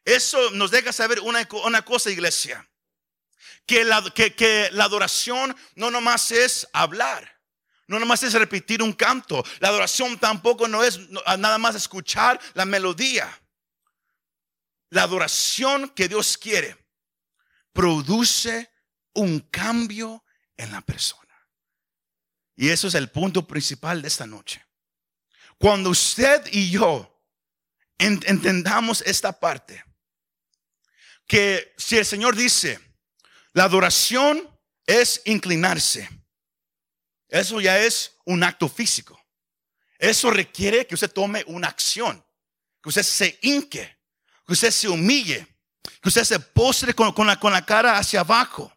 Eso 0.02 0.52
nos 0.52 0.70
deja 0.70 0.90
saber 0.90 1.20
una, 1.20 1.44
cosa, 1.84 2.08
iglesia. 2.08 2.66
Que 3.66 3.84
la, 3.84 4.02
que 4.14 4.70
la 4.72 4.84
adoración 4.84 5.54
no 5.74 5.90
nomás 5.90 6.30
es 6.32 6.66
hablar. 6.72 7.39
No 7.90 7.98
nomás 7.98 8.22
es 8.22 8.34
repetir 8.34 8.84
un 8.84 8.92
canto. 8.92 9.44
La 9.58 9.66
adoración 9.66 10.16
tampoco 10.16 10.68
no 10.68 10.84
es 10.84 11.10
nada 11.10 11.58
más 11.58 11.74
escuchar 11.74 12.40
la 12.54 12.64
melodía. 12.64 13.28
La 14.90 15.02
adoración 15.02 15.88
que 15.88 16.06
Dios 16.06 16.38
quiere 16.38 16.76
produce 17.72 18.70
un 19.12 19.40
cambio 19.40 20.24
en 20.56 20.70
la 20.70 20.82
persona. 20.82 21.34
Y 22.54 22.68
eso 22.68 22.86
es 22.86 22.94
el 22.94 23.10
punto 23.10 23.44
principal 23.44 24.02
de 24.02 24.06
esta 24.06 24.24
noche. 24.24 24.64
Cuando 25.58 25.90
usted 25.90 26.46
y 26.52 26.70
yo 26.70 27.20
entendamos 27.98 29.02
esta 29.04 29.32
parte, 29.32 29.84
que 31.26 31.74
si 31.76 31.98
el 31.98 32.06
Señor 32.06 32.36
dice, 32.36 32.78
la 33.52 33.64
adoración 33.64 34.48
es 34.86 35.22
inclinarse 35.24 36.19
eso 37.30 37.60
ya 37.60 37.78
es 37.78 38.16
un 38.24 38.42
acto 38.42 38.68
físico. 38.68 39.20
Eso 39.98 40.30
requiere 40.30 40.86
que 40.86 40.94
usted 40.94 41.10
tome 41.10 41.44
una 41.46 41.68
acción, 41.68 42.24
que 42.82 42.88
usted 42.88 43.02
se 43.02 43.38
hinque, 43.42 43.98
que 44.46 44.52
usted 44.52 44.70
se 44.70 44.88
humille, 44.88 45.46
que 46.02 46.08
usted 46.08 46.24
se 46.24 46.40
postre 46.40 46.94
con, 46.94 47.26
la, 47.26 47.64
cara 47.64 47.98
hacia 47.98 48.20
abajo. 48.20 48.72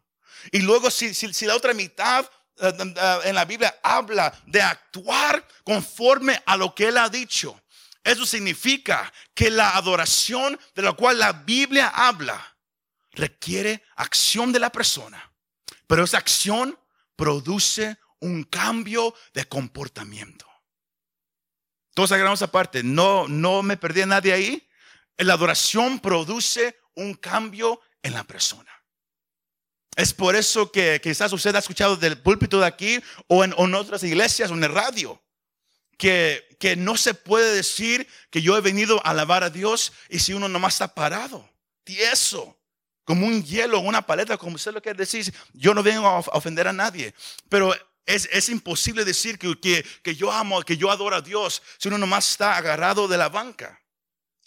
Y 0.51 0.60
luego 0.60 0.91
si, 0.91 1.13
si, 1.13 1.45
la 1.45 1.55
otra 1.55 1.74
mitad 1.74 2.29
eh, 2.60 2.74
eh, 2.77 3.19
en 3.24 3.36
la 3.36 3.45
Biblia 3.45 3.79
habla 3.81 4.38
de 4.45 4.62
actuar 4.62 5.48
conforme 5.63 6.41
a 6.45 6.57
lo 6.57 6.75
que 6.75 6.89
Él 6.89 6.98
ha 6.98 7.10
dicho, 7.10 7.60
eso 8.03 8.25
significa 8.25 9.12
que 9.33 9.50
la 9.50 9.77
adoración 9.77 10.60
de 10.75 10.81
la 10.81 10.91
cual 10.91 11.19
la 11.19 11.31
Biblia 11.31 11.88
habla 11.88 12.57
requiere 13.13 13.81
acción 13.95 14.51
de 14.51 14.60
la 14.60 14.72
persona. 14.72 15.31
Pero 15.88 16.03
esa 16.03 16.17
acción 16.17 16.77
produce 17.15 17.98
un 18.23 18.43
cambio 18.43 19.13
de 19.33 19.45
comportamiento. 19.45 20.47
Todos 21.93 22.11
agarramos 22.11 22.41
aparte, 22.41 22.81
no, 22.83 23.27
no 23.27 23.61
me 23.61 23.77
perdí 23.77 24.01
a 24.01 24.07
nadie 24.07 24.33
ahí. 24.33 24.67
La 25.17 25.33
adoración 25.33 25.99
produce 25.99 26.79
un 26.95 27.13
cambio 27.13 27.79
en 28.01 28.13
la 28.13 28.23
persona. 28.23 28.71
Es 29.95 30.13
por 30.13 30.35
eso 30.35 30.71
que 30.71 30.99
quizás 31.03 31.31
usted 31.33 31.55
ha 31.55 31.59
escuchado 31.59 31.95
del 31.97 32.17
púlpito 32.17 32.59
de 32.59 32.65
aquí 32.65 32.99
o 33.27 33.43
en, 33.43 33.53
otras 33.75 34.01
iglesias 34.03 34.49
o 34.49 34.55
en 34.55 34.63
el 34.63 34.73
radio, 34.73 35.21
que, 35.97 36.57
que 36.59 36.75
no 36.75 36.97
se 36.97 37.13
puede 37.13 37.55
decir 37.55 38.07
que 38.31 38.41
yo 38.41 38.57
he 38.57 38.61
venido 38.61 38.99
a 39.05 39.11
alabar 39.11 39.43
a 39.43 39.51
Dios 39.51 39.93
y 40.09 40.17
si 40.17 40.33
uno 40.33 40.49
nomás 40.49 40.73
está 40.73 40.95
parado, 40.95 41.47
tieso, 41.83 42.57
como 43.03 43.27
un 43.27 43.43
hielo, 43.43 43.79
una 43.79 44.01
paleta, 44.01 44.37
como 44.37 44.55
usted 44.55 44.73
lo 44.73 44.81
quiere 44.81 44.97
decir, 44.97 45.31
yo 45.53 45.75
no 45.75 45.83
vengo 45.83 46.07
a 46.07 46.19
ofender 46.19 46.67
a 46.67 46.73
nadie, 46.73 47.13
pero 47.49 47.75
es, 48.05 48.50
imposible 48.50 49.05
decir 49.05 49.39
que, 49.39 49.86
que, 50.03 50.15
yo 50.15 50.31
amo, 50.31 50.62
que 50.63 50.77
yo 50.77 50.91
adoro 50.91 51.15
a 51.15 51.22
Dios 51.22 51.62
si 51.77 51.88
uno 51.88 51.98
nomás 51.98 52.31
está 52.31 52.57
agarrado 52.57 53.07
de 53.07 53.17
la 53.17 53.29
banca. 53.29 53.81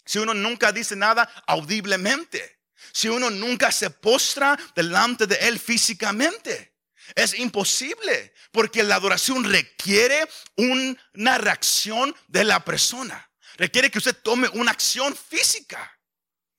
Si 0.05 0.19
uno 0.19 0.33
nunca 0.33 0.71
dice 0.71 0.95
nada 0.95 1.29
audiblemente. 1.47 2.59
Si 2.93 3.09
uno 3.09 3.29
nunca 3.29 3.71
se 3.71 3.89
postra 3.89 4.57
delante 4.75 5.25
de 5.25 5.35
Él 5.35 5.59
físicamente. 5.59 6.75
Es 7.15 7.33
imposible 7.33 8.33
porque 8.51 8.83
la 8.83 8.95
adoración 8.95 9.43
requiere 9.43 10.27
una 10.55 11.37
reacción 11.37 12.15
de 12.27 12.43
la 12.43 12.63
persona. 12.63 13.29
Requiere 13.57 13.89
que 13.89 13.97
usted 13.97 14.15
tome 14.15 14.47
una 14.49 14.71
acción 14.71 15.15
física, 15.15 15.99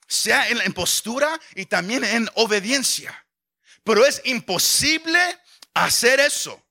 sea 0.09 0.49
en, 0.49 0.61
en 0.61 0.73
postura 0.73 1.38
y 1.55 1.67
también 1.67 2.02
en 2.02 2.28
obediencia. 2.35 3.26
Pero 3.85 4.05
es 4.05 4.21
imposible 4.25 5.21
hacer 5.75 6.19
eso 6.19 6.67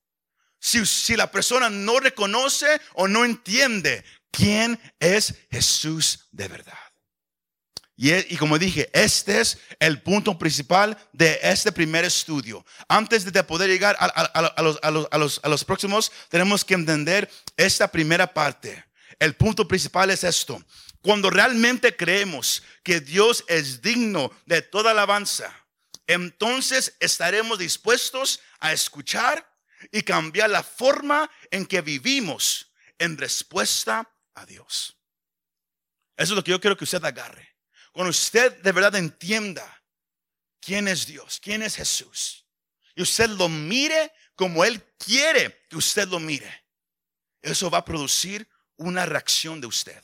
si, 0.68 1.16
la 1.16 1.32
persona 1.32 1.70
no 1.70 2.00
reconoce 2.00 2.82
o 2.94 3.08
no 3.08 3.24
entiende 3.24 4.04
quién 4.32 4.80
es 5.00 5.34
Jesús 5.50 6.28
de 6.32 6.48
verdad. 6.48 6.78
Y, 8.00 8.38
como 8.38 8.60
dije, 8.60 8.92
este 8.94 9.42
es 9.42 9.58
el 9.80 10.04
punto 10.04 10.38
principal 10.38 10.96
de 11.14 11.40
este 11.42 11.72
primer 11.72 12.06
estudio. 12.06 12.64
Antes 12.88 13.26
de 13.26 13.44
poder 13.44 13.72
llegar 13.72 13.98
a, 14.00 15.48
los, 15.48 15.66
próximos, 15.66 16.12
tenemos 16.30 16.64
que 16.64 16.76
entender 16.76 17.28
esta 17.56 17.88
primera 17.88 18.32
parte. 18.32 18.86
El 19.18 19.36
punto 19.36 19.68
principal 19.68 20.12
es 20.12 20.24
esto. 20.24 20.64
Cuando 21.02 21.32
realmente 21.32 21.96
creemos 21.96 22.62
que 22.84 23.00
Dios 23.00 23.44
es 23.48 23.82
digno 23.82 24.32
de 24.46 24.62
toda 24.62 24.92
alabanza, 24.92 25.52
entonces 26.06 26.96
estaremos 27.00 27.58
dispuestos 27.58 28.42
a 28.60 28.74
escuchar 28.74 29.57
y 29.92 30.04
cambiar 30.04 30.50
la 30.50 30.64
forma 30.64 31.30
en 31.52 31.66
que 31.66 31.82
vivimos 31.82 32.72
en 32.98 33.18
respuesta 33.18 34.10
a 34.34 34.46
Dios. 34.46 34.98
Eso 36.16 36.34
es 36.34 36.36
lo 36.36 36.44
que 36.44 36.52
yo 36.52 36.60
quiero 36.60 36.78
que 36.78 36.84
usted 36.84 37.04
agarre. 37.04 37.56
Cuando 37.92 38.10
usted 38.10 38.62
de 38.62 38.72
verdad 38.72 38.96
entienda 38.96 39.84
quién 40.60 40.88
es 40.88 41.06
Dios, 41.06 41.40
quién 41.40 41.62
es 41.62 41.76
Jesús, 41.76 42.46
y 42.96 43.02
usted 43.02 43.30
lo 43.30 43.50
mire 43.50 44.12
como 44.36 44.66
Él 44.66 44.84
quiere 44.98 45.66
que 45.70 45.78
usted 45.78 46.08
lo 46.08 46.20
mire, 46.20 46.66
eso 47.42 47.70
va 47.70 47.80
a 47.80 47.86
producir 47.86 48.48
una 48.78 49.06
reacción 49.06 49.62
de 49.62 49.68
usted. 49.68 50.04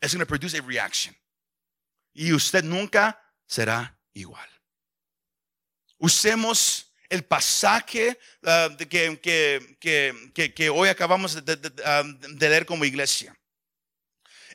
Es 0.00 0.14
going 0.14 0.20
to 0.20 0.26
produce 0.26 0.56
a 0.56 0.62
reaction. 0.62 1.16
Y 2.12 2.32
usted 2.32 2.64
nunca 2.64 3.20
será 3.46 3.98
igual. 4.12 4.48
Usemos 5.98 6.85
el 7.08 7.24
pasaje 7.24 8.18
ah, 8.44 8.70
que, 8.78 10.70
hoy 10.72 10.88
acabamos 10.88 11.36
ah, 11.84 12.02
de, 12.02 12.48
leer 12.48 12.66
como 12.66 12.84
iglesia. 12.84 13.36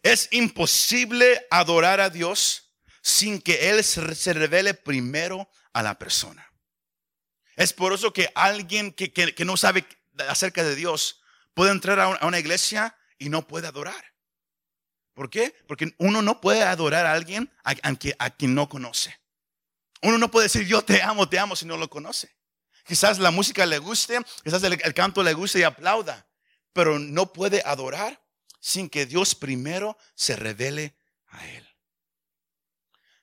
Es 0.04 0.28
imposible 0.32 1.46
adorar 1.50 2.00
a 2.02 2.10
Dios 2.10 2.74
sin 3.02 3.42
que 3.42 3.70
Él 3.70 3.84
se 3.84 4.34
revele 4.34 4.74
primero 4.74 5.50
a 5.74 5.84
la 5.84 5.98
persona. 5.98 6.52
Es 7.56 7.74
por 7.74 7.94
eso 7.94 8.12
que 8.14 8.32
alguien 8.34 8.92
que, 8.92 9.46
no 9.46 9.58
sabe 9.58 9.86
acerca 10.28 10.64
de 10.64 10.76
Dios 10.76 11.22
puede 11.54 11.72
entrar 11.72 12.00
a 12.00 12.26
una 12.26 12.40
iglesia 12.40 12.96
y 13.18 13.30
no 13.30 13.48
puede 13.48 13.68
adorar. 13.68 14.12
¿Por 15.14 15.30
qué? 15.30 15.54
Porque 15.68 15.94
uno 16.00 16.22
no 16.22 16.42
puede 16.42 16.64
adorar 16.64 17.06
a 17.06 17.14
alguien 17.14 17.52
a, 17.64 18.30
quien 18.32 18.56
no 18.56 18.70
conoce. 18.70 19.20
Uno 20.02 20.18
no 20.18 20.32
puede 20.32 20.46
decir 20.46 20.66
yo 20.66 20.82
te 20.82 21.02
amo, 21.02 21.30
te 21.30 21.38
amo 21.38 21.56
si 21.56 21.66
no 21.66 21.78
lo 21.78 21.90
conoce. 21.90 22.36
Quizás 22.86 23.20
la 23.20 23.32
música 23.32 23.66
le 23.66 23.78
guste, 23.78 24.20
quizás 24.44 24.64
el, 24.64 24.94
canto 24.94 25.24
le 25.24 25.34
guste 25.34 25.60
y 25.60 25.64
aplauda, 25.64 26.28
pero 26.74 27.00
no 27.00 27.34
puede 27.34 27.62
adorar 27.66 28.22
sin 28.60 28.90
que 28.90 29.06
Dios 29.06 29.36
primero 29.36 29.98
se 30.16 30.36
revele 30.36 30.96
a 31.28 31.48
él. 31.48 31.71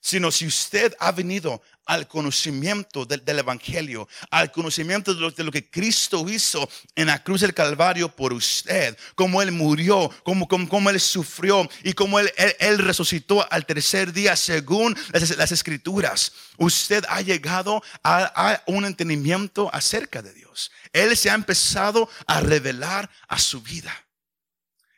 Sino 0.08 0.32
si 0.32 0.46
usted 0.46 0.96
ha 1.00 1.12
venido 1.12 1.60
al 1.84 2.08
conocimiento 2.08 3.04
del, 3.04 3.38
Evangelio, 3.38 4.08
al 4.30 4.50
conocimiento 4.50 5.12
de 5.12 5.44
lo, 5.44 5.52
que 5.52 5.68
Cristo 5.68 6.26
hizo 6.30 6.66
en 6.94 7.08
la 7.08 7.22
cruz 7.22 7.42
del 7.42 7.52
Calvario 7.52 8.08
por 8.08 8.32
usted, 8.32 8.96
cómo 9.14 9.42
Él 9.42 9.52
murió, 9.52 10.10
cómo, 10.22 10.88
Él 10.88 10.98
sufrió 10.98 11.68
y 11.84 11.92
cómo 11.92 12.18
él, 12.20 12.78
resucitó 12.78 13.46
al 13.52 13.66
tercer 13.66 14.10
día 14.14 14.34
según 14.34 14.96
las, 15.12 15.52
escrituras. 15.52 16.32
Usted 16.56 17.04
ha 17.10 17.20
llegado 17.20 17.82
a, 18.02 18.52
a 18.52 18.62
un 18.64 18.86
entendimiento 18.86 19.68
acerca 19.74 20.22
de 20.22 20.32
Dios. 20.32 20.70
Él 20.94 21.14
se 21.18 21.28
ha 21.28 21.34
empezado 21.34 22.08
a 22.26 22.40
revelar 22.40 23.10
a 23.28 23.38
su 23.38 23.60
vida. 23.60 23.94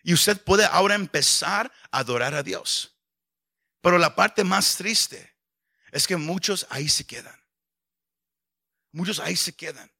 Y 0.05 0.15
usted 0.15 0.41
puede 0.41 0.67
ahora 0.67 0.95
empezar 0.95 1.73
a 1.91 1.99
adorar 1.99 2.37
a 2.37 2.45
Dios. 2.45 2.90
Pero 3.81 3.99
la 3.99 4.15
parte 4.15 4.45
más 4.45 4.77
triste 4.77 5.35
es 5.91 6.07
que 6.07 6.17
muchos 6.17 6.67
ahí 6.71 6.89
se 6.89 7.05
quedan. 7.05 7.39
Muchos 8.93 9.21
ahí 9.21 9.37
se 9.37 9.55
quedan. 9.55 9.91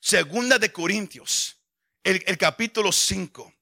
Segunda 0.00 0.58
de 0.58 0.72
Corintios, 0.72 1.56
el, 2.02 2.38
capítulo 2.38 2.90
5, 2.90 3.54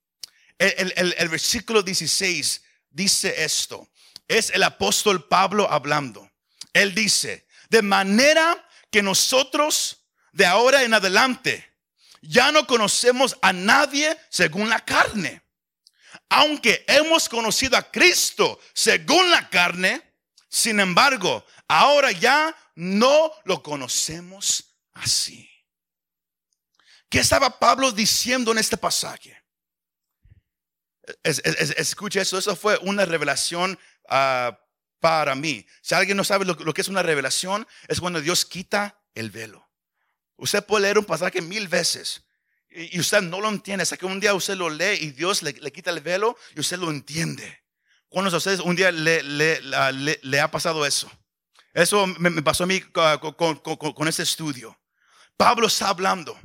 el, 0.58 1.14
el, 1.16 1.28
versículo 1.28 1.82
16 1.82 2.62
dice 2.90 3.42
esto. 3.42 3.88
Es 4.28 4.50
el 4.50 4.62
apóstol 4.62 5.26
Pablo 5.26 5.71
hablando. 5.71 6.30
Él 6.73 6.94
dice, 6.94 7.47
de 7.71 7.82
manera 7.82 8.68
que 8.90 9.02
nosotros 9.02 10.04
de 10.32 10.47
ahora 10.47 10.84
en 10.84 10.94
adelante 10.94 11.68
ya 12.21 12.52
no 12.52 12.66
conocemos 12.66 13.36
a 13.42 13.52
nadie 13.52 14.16
según 14.28 14.68
la 14.68 14.84
carne. 14.84 15.42
Aunque 16.30 16.84
hemos 16.86 17.28
conocido 17.28 17.76
a 17.76 17.91
Cristo 17.91 18.60
según 18.75 19.30
la 19.30 19.49
carne, 19.49 20.02
sin 20.49 20.80
embargo, 20.80 21.45
ahora 21.67 22.12
ya 22.12 22.54
no 22.75 23.32
lo 23.45 23.62
conocemos 23.62 24.76
así. 24.95 25.49
¿Qué 27.08 27.21
estaba 27.21 27.58
Pablo 27.58 27.93
diciendo 27.93 28.52
en 28.52 28.58
este 28.58 28.76
pasaje? 28.76 29.36
escucha 31.23 32.21
eso, 32.21 32.36
eso 32.36 32.54
fue 32.54 32.78
una 32.82 33.06
revelación 33.06 33.78
ah, 34.08 34.58
para 35.00 35.34
mí. 35.34 35.67
Si 35.80 35.95
alguien 35.95 36.17
no 36.17 36.25
sabe 36.25 36.45
lo, 36.45 36.56
que 36.56 36.80
es 36.80 36.88
una 36.88 37.02
revelación, 37.02 37.67
es 37.88 38.00
cuando 38.00 38.21
Dios 38.21 38.45
quita 38.45 39.00
el 39.14 39.30
velo. 39.30 39.67
Usted 40.36 40.64
puede 40.64 40.82
leer 40.82 40.99
un 40.99 41.04
pasaje 41.04 41.41
mil 41.41 41.69
veces 41.69 42.25
y, 42.71 42.99
usted 43.00 43.23
no 43.23 43.41
lo 43.41 43.49
entiende. 43.49 43.83
Hasta 43.83 43.97
que 43.97 44.07
un 44.07 44.21
día 44.21 44.35
usted 44.35 44.57
lo 44.57 44.71
lee 44.71 44.99
y 45.00 45.11
Dios 45.11 45.43
le, 45.43 45.52
le 45.52 45.73
quita 45.73 45.91
el 45.91 46.00
velo 46.00 46.37
y 46.54 46.61
usted 46.61 46.78
lo 46.78 46.91
entiende. 46.91 47.63
¿Cuántos 48.09 48.33
de 48.33 48.39
ustedes 48.39 48.61
un 48.61 48.75
día 48.75 48.91
le, 48.91 50.41
ha 50.41 50.50
pasado 50.50 50.87
eso? 50.87 51.11
Eso 51.75 52.07
me, 52.07 52.43
pasó 52.43 52.65
a 52.65 52.67
mí 52.67 52.81
con, 52.81 54.09
ese 54.09 54.23
estudio. 54.23 54.78
Pablo 55.37 55.67
está 55.67 55.89
hablando 55.89 56.39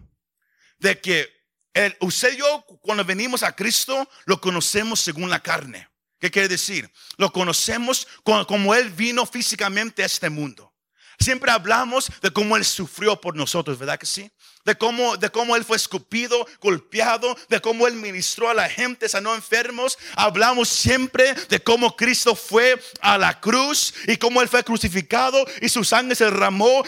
de 0.78 1.00
que 1.00 1.30
usted 2.02 2.34
y 2.34 2.38
yo, 2.38 2.66
cuando 2.82 3.06
venimos 3.06 3.44
a 3.44 3.56
Cristo, 3.56 4.10
lo 4.26 4.42
conocemos 4.42 5.00
según 5.00 5.30
la 5.30 5.40
carne. 5.40 5.88
¿Qué 6.20 6.30
quiere 6.30 6.48
decir? 6.50 6.92
Lo 7.18 7.32
conocemos 7.32 8.08
como 8.24 8.76
Él 8.76 8.90
vino 8.90 9.26
físicamente 9.26 10.04
a 10.04 10.06
este 10.06 10.30
mundo. 10.30 10.73
Siempre 11.20 11.52
hablamos 11.52 12.12
de 12.22 12.32
cómo 12.32 12.58
Él 12.58 12.66
sufrió 12.66 13.20
por 13.20 13.36
nosotros, 13.36 13.78
¿verdad 13.78 14.00
que 14.00 14.06
sí? 14.06 14.32
De 14.66 14.76
cómo, 14.76 15.18
de 15.18 15.30
cómo 15.30 15.56
Él 15.56 15.66
fue 15.66 15.78
escupido, 15.78 16.48
golpeado, 16.62 17.36
de 17.50 17.60
cómo 17.62 17.88
Él 17.88 17.96
ministró 17.96 18.50
a 18.50 18.54
la 18.54 18.70
gente, 18.70 19.10
sanó 19.10 19.36
enfermos. 19.36 19.98
Hablamos 20.16 20.70
siempre 20.70 21.34
de 21.50 21.62
cómo 21.62 21.96
Cristo 21.96 22.36
fue 22.36 22.82
a 23.02 23.18
la 23.18 23.40
cruz 23.40 23.94
y 24.08 24.18
cómo 24.18 24.42
Él 24.42 24.50
fue 24.50 24.64
crucificado 24.64 25.46
y 25.62 25.70
su 25.70 25.84
sangre 25.84 26.16
se 26.16 26.26
derramó 26.26 26.84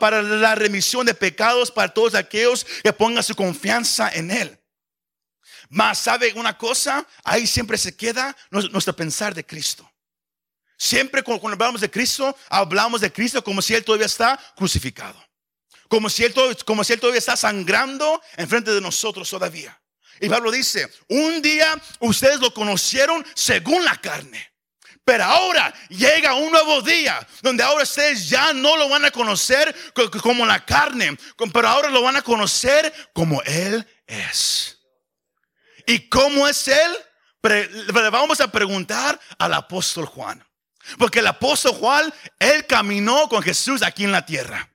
para 0.00 0.22
la 0.22 0.54
remisión 0.54 1.06
de 1.06 1.14
pecados 1.14 1.70
para 1.70 1.92
todos 1.92 2.14
aquellos 2.14 2.66
que 2.82 2.92
pongan 2.92 3.22
su 3.22 3.34
confianza 3.34 4.10
en 4.12 4.30
Él. 4.30 4.58
Mas, 5.68 5.98
¿sabe 5.98 6.32
una 6.34 6.56
cosa? 6.56 7.06
Ahí 7.24 7.46
siempre 7.46 7.76
se 7.76 7.94
queda 7.94 8.34
nuestro 8.50 8.96
pensar 8.96 9.34
de 9.34 9.44
Cristo. 9.44 9.87
Siempre 10.78 11.24
cuando 11.24 11.48
hablamos 11.48 11.80
de 11.80 11.90
Cristo, 11.90 12.36
hablamos 12.48 13.00
de 13.00 13.12
Cristo 13.12 13.42
como 13.42 13.60
si 13.60 13.74
Él 13.74 13.84
todavía 13.84 14.06
está 14.06 14.38
crucificado. 14.56 15.22
Como 15.88 16.08
si 16.08 16.24
Él, 16.24 16.34
como 16.64 16.84
si 16.84 16.92
él 16.92 17.00
todavía 17.00 17.18
está 17.18 17.36
sangrando 17.36 18.22
enfrente 18.36 18.72
de 18.72 18.80
nosotros 18.80 19.28
todavía. 19.28 19.78
Y 20.20 20.28
Pablo 20.28 20.50
dice, 20.50 20.88
un 21.08 21.42
día 21.42 21.80
ustedes 22.00 22.38
lo 22.40 22.52
conocieron 22.52 23.26
según 23.34 23.84
la 23.84 23.96
carne. 23.96 24.52
Pero 25.04 25.24
ahora 25.24 25.72
llega 25.88 26.34
un 26.34 26.52
nuevo 26.52 26.82
día 26.82 27.26
donde 27.40 27.62
ahora 27.62 27.84
ustedes 27.84 28.28
ya 28.28 28.52
no 28.52 28.76
lo 28.76 28.88
van 28.88 29.06
a 29.06 29.10
conocer 29.10 29.74
como 30.22 30.44
la 30.44 30.64
carne, 30.64 31.16
pero 31.52 31.68
ahora 31.68 31.88
lo 31.88 32.02
van 32.02 32.16
a 32.16 32.22
conocer 32.22 32.92
como 33.14 33.42
Él 33.42 33.86
es. 34.06 34.78
¿Y 35.86 36.08
cómo 36.08 36.46
es 36.46 36.68
Él? 36.68 36.96
Le 37.42 38.10
vamos 38.10 38.40
a 38.40 38.52
preguntar 38.52 39.18
al 39.38 39.54
apóstol 39.54 40.04
Juan. 40.04 40.46
Porque 40.96 41.18
el 41.18 41.26
apóstol 41.26 41.72
Juan, 41.72 42.12
él 42.38 42.66
caminó 42.66 43.28
con 43.28 43.42
Jesús 43.42 43.82
aquí 43.82 44.04
en 44.04 44.12
la 44.12 44.24
tierra. 44.24 44.70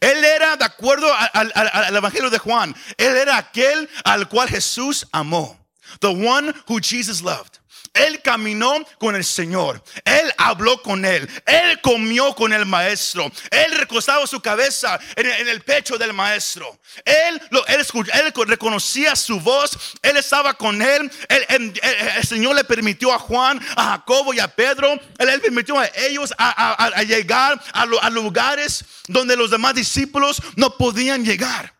Él 0.00 0.24
era, 0.24 0.56
de 0.56 0.64
acuerdo 0.64 1.08
al, 1.32 1.96
Evangelio 1.96 2.30
de 2.30 2.38
Juan, 2.38 2.74
él 2.96 3.16
era 3.16 3.36
aquel 3.36 3.88
al 4.04 4.28
cual 4.28 4.48
Jesús 4.48 5.06
amó. 5.12 5.58
The 6.00 6.08
one 6.08 6.52
who 6.68 6.80
Jesus 6.80 7.22
loved. 7.22 7.60
Él 7.96 8.20
caminó 8.22 8.84
con 8.98 9.14
el 9.16 9.24
Señor. 9.24 9.82
Él 10.04 10.32
habló 10.38 10.82
con 10.82 11.04
Él. 11.04 11.28
Él 11.46 11.80
comió 11.80 12.34
con 12.34 12.52
el 12.52 12.66
Maestro. 12.66 13.30
Él 13.50 13.72
recostaba 13.78 14.26
su 14.26 14.40
cabeza 14.40 14.98
en, 15.14 15.48
el 15.48 15.62
pecho 15.62 15.98
del 15.98 16.12
Maestro. 16.12 16.78
Él, 17.04 17.40
él, 17.68 18.32
reconocía 18.46 19.16
su 19.16 19.40
voz. 19.40 19.78
Él 20.02 20.16
estaba 20.16 20.54
con 20.54 20.80
él. 20.82 21.10
el 21.28 22.26
Señor 22.26 22.54
le 22.54 22.64
permitió 22.64 23.12
a 23.12 23.18
Juan, 23.18 23.60
a 23.76 23.90
Jacobo 23.92 24.34
y 24.34 24.40
a 24.40 24.48
Pedro. 24.48 24.92
Él, 25.18 25.40
permitió 25.40 25.78
a 25.78 25.88
ellos 25.96 26.34
a, 26.38 27.02
llegar 27.02 27.60
a, 27.72 27.82
a 27.82 28.10
lugares 28.10 28.84
donde 29.08 29.36
los 29.36 29.50
demás 29.50 29.74
discípulos 29.74 30.42
no 30.56 30.76
podían 30.76 31.24
llegar. 31.24 31.74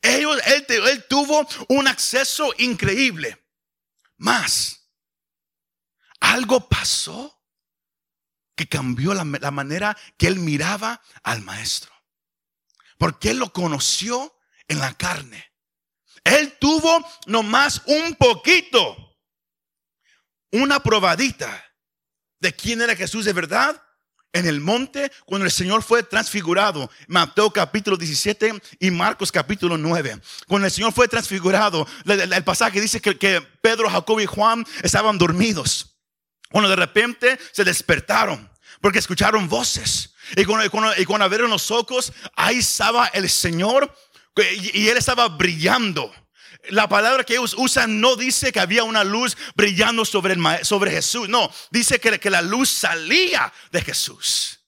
Ellos, 0.00 0.40
él, 0.46 0.66
él 0.68 1.04
tuvo 1.08 1.46
un 1.68 1.86
acceso 1.86 2.52
increíble. 2.58 3.38
Más, 4.18 4.81
algo 6.22 6.68
pasó 6.68 7.40
que 8.54 8.68
cambió 8.68 9.12
la, 9.12 9.24
la 9.24 9.50
manera 9.50 9.96
que 10.16 10.28
él 10.28 10.36
miraba 10.38 11.02
al 11.22 11.42
maestro. 11.42 11.92
Porque 12.96 13.30
él 13.30 13.38
lo 13.38 13.52
conoció 13.52 14.34
en 14.68 14.78
la 14.78 14.94
carne. 14.94 15.52
Él 16.24 16.56
tuvo 16.60 17.04
nomás 17.26 17.82
un 17.86 18.14
poquito, 18.14 19.16
una 20.52 20.80
probadita 20.80 21.64
de 22.38 22.54
quién 22.54 22.80
era 22.80 22.94
Jesús 22.94 23.24
de 23.24 23.32
verdad 23.32 23.82
en 24.32 24.46
el 24.46 24.60
monte 24.60 25.10
cuando 25.26 25.44
el 25.44 25.50
Señor 25.50 25.82
fue 25.82 26.02
transfigurado. 26.04 26.90
Mateo 27.08 27.50
capítulo 27.50 27.96
17 27.96 28.62
y 28.78 28.90
Marcos 28.92 29.32
capítulo 29.32 29.76
9. 29.76 30.20
Cuando 30.46 30.66
el 30.66 30.72
Señor 30.72 30.92
fue 30.92 31.08
transfigurado, 31.08 31.86
el, 32.06 32.44
pasaje 32.44 32.80
dice 32.80 33.00
que, 33.00 33.18
que 33.18 33.40
Pedro, 33.60 33.90
Jacob 33.90 34.20
y 34.20 34.26
Juan 34.26 34.64
estaban 34.82 35.18
dormidos. 35.18 35.91
Cuando 36.52 36.70
de 36.70 36.76
repente 36.76 37.38
se 37.50 37.64
despertaron 37.64 38.50
porque 38.80 38.98
escucharon 38.98 39.48
voces. 39.48 40.14
Y 40.36 40.44
cuando, 40.44 40.64
y 40.96 41.04
cuando, 41.04 41.24
abrieron 41.24 41.50
los 41.50 41.70
ojos, 41.70 42.12
ahí 42.36 42.58
estaba 42.58 43.06
el 43.08 43.28
Señor 43.28 43.92
y, 44.36 44.88
él 44.88 44.96
estaba 44.96 45.28
brillando. 45.28 46.12
La 46.68 46.88
palabra 46.88 47.24
que 47.24 47.34
ellos 47.34 47.54
usan 47.58 48.00
no 48.00 48.14
dice 48.14 48.52
que 48.52 48.60
había 48.60 48.84
una 48.84 49.02
luz 49.02 49.36
brillando 49.56 50.04
sobre, 50.04 50.34
el, 50.34 50.64
sobre 50.64 50.90
Jesús. 50.92 51.28
No, 51.28 51.50
dice 51.70 51.98
que, 51.98 52.20
que 52.20 52.30
la 52.30 52.42
luz 52.42 52.68
salía 52.68 53.52
de 53.72 53.82
Jesús 53.82 54.58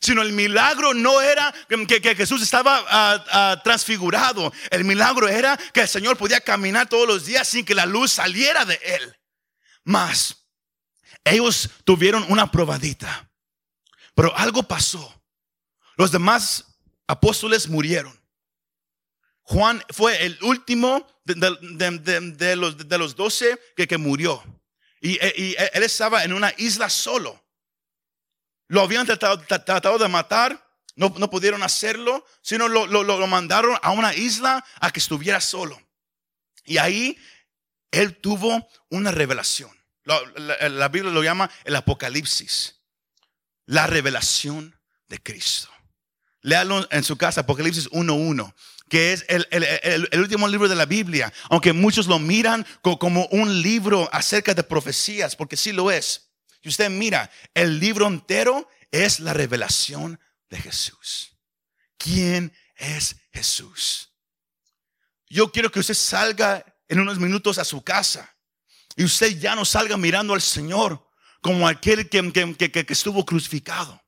sino 0.00 0.22
el 0.22 0.32
milagro 0.32 0.94
no 0.94 1.20
era 1.20 1.52
que, 1.68 2.00
que 2.00 2.14
Jesús 2.14 2.40
estaba 2.42 2.84
ah, 2.88 3.24
ah, 3.30 3.60
transfigurado. 3.64 4.52
El 4.70 4.84
milagro 4.84 5.28
era 5.28 5.56
que 5.72 5.80
el 5.80 5.88
Señor 5.88 6.16
podía 6.16 6.40
caminar 6.40 6.88
todos 6.88 7.06
los 7.08 7.26
días 7.26 7.48
sin 7.48 7.64
que 7.64 7.74
la 7.74 7.86
luz 7.86 8.12
saliera 8.12 8.64
de 8.64 8.78
él. 8.82 9.16
Más, 9.84 10.37
ellos 11.24 11.70
tuvieron 11.84 12.24
una 12.28 12.50
probadita. 12.50 13.30
Pero 14.14 14.36
algo 14.36 14.62
pasó. 14.62 15.14
Los 15.96 16.12
demás 16.12 16.64
apóstoles 17.06 17.68
murieron. 17.68 18.18
Juan 19.42 19.82
fue 19.90 20.26
el 20.26 20.38
último 20.42 21.06
de, 21.24 22.56
los, 22.56 22.88
de 22.88 22.98
los, 22.98 23.16
doce 23.16 23.58
que, 23.74 23.96
murió. 23.96 24.42
Y, 25.00 25.18
él 25.20 25.82
estaba 25.82 26.22
en 26.24 26.34
una 26.34 26.52
isla 26.58 26.90
solo. 26.90 27.42
Lo 28.66 28.82
habían 28.82 29.06
tratado, 29.06 29.98
de 29.98 30.08
matar, 30.08 30.62
no, 30.96 31.30
pudieron 31.30 31.62
hacerlo, 31.62 32.26
sino 32.42 32.68
lo, 32.68 32.86
lo, 32.86 33.26
mandaron 33.26 33.78
a 33.80 33.92
una 33.92 34.14
isla 34.14 34.62
a 34.80 34.90
que 34.90 35.00
estuviera 35.00 35.40
solo. 35.40 35.80
Y 36.66 36.76
ahí 36.76 37.16
él 37.90 38.16
tuvo 38.16 38.68
una 38.90 39.12
revelación. 39.12 39.77
La, 40.08 40.88
Biblia 40.88 41.12
lo 41.12 41.22
llama 41.22 41.50
el 41.64 41.76
Apocalipsis 41.76 42.78
la 43.68 43.86
revelación 43.86 44.74
de 45.08 45.18
Cristo. 45.22 45.68
Léalo 46.40 46.88
en 46.90 47.04
su 47.04 47.18
casa, 47.18 47.42
Apocalipsis 47.42 47.90
1.1, 47.90 48.54
que 48.88 49.12
es 49.12 49.26
el, 49.28 50.08
último 50.18 50.48
libro 50.48 50.68
de 50.68 50.74
la 50.74 50.86
Biblia, 50.86 51.32
aunque 51.50 51.74
muchos 51.74 52.06
lo 52.06 52.18
miran 52.18 52.66
como 52.80 53.26
un 53.26 53.60
libro 53.60 54.08
acerca 54.10 54.54
de 54.54 54.62
profecías, 54.62 55.36
porque 55.36 55.56
sí 55.56 55.72
lo 55.72 55.90
es. 55.90 56.30
Y 56.62 56.70
usted 56.70 56.88
mira, 56.88 57.30
el 57.52 57.78
libro 57.78 58.06
entero 58.06 58.68
es 58.90 59.20
la 59.20 59.34
revelación 59.34 60.18
de 60.48 60.58
Jesús. 60.58 61.36
¿Quién 61.98 62.54
es 62.76 63.16
Jesús? 63.32 64.14
Yo 65.28 65.52
quiero 65.52 65.70
que 65.70 65.80
usted 65.80 65.94
salga 65.94 66.64
en 66.88 67.00
unos 67.00 67.18
minutos 67.18 67.58
a 67.58 67.64
su 67.64 67.82
casa 67.82 68.37
y 68.98 69.04
usted 69.04 69.38
ya 69.38 69.54
no 69.54 69.64
salga 69.64 69.96
mirando 69.96 70.34
al 70.34 70.42
Señor 70.42 71.08
como 71.40 71.68
aquel 71.68 72.08
que, 72.08 72.32
que, 72.32 72.86
estuvo 72.88 73.24
crucificado. 73.24 74.02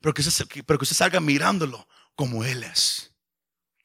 Pero 0.00 0.14
que, 0.14 0.22
usted, 0.22 0.46
que 0.46 0.86
salga 0.86 1.18
mirándolo 1.18 1.88
como 2.14 2.44
Él 2.44 2.62
es. 2.62 3.10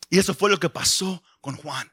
Y 0.07 0.19
eso 0.19 0.35
fue 0.35 0.51
lo 0.51 0.59
que 0.59 0.69
pasó 0.69 1.23
con 1.41 1.55
Juan. 1.55 1.91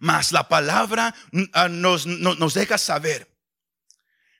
Mas 0.00 0.32
la 0.32 0.48
palabra 0.48 1.14
mm, 1.30 1.42
ah, 1.52 1.68
nos, 1.68 2.06
nos, 2.06 2.54
deja 2.54 2.76
saber 2.76 3.32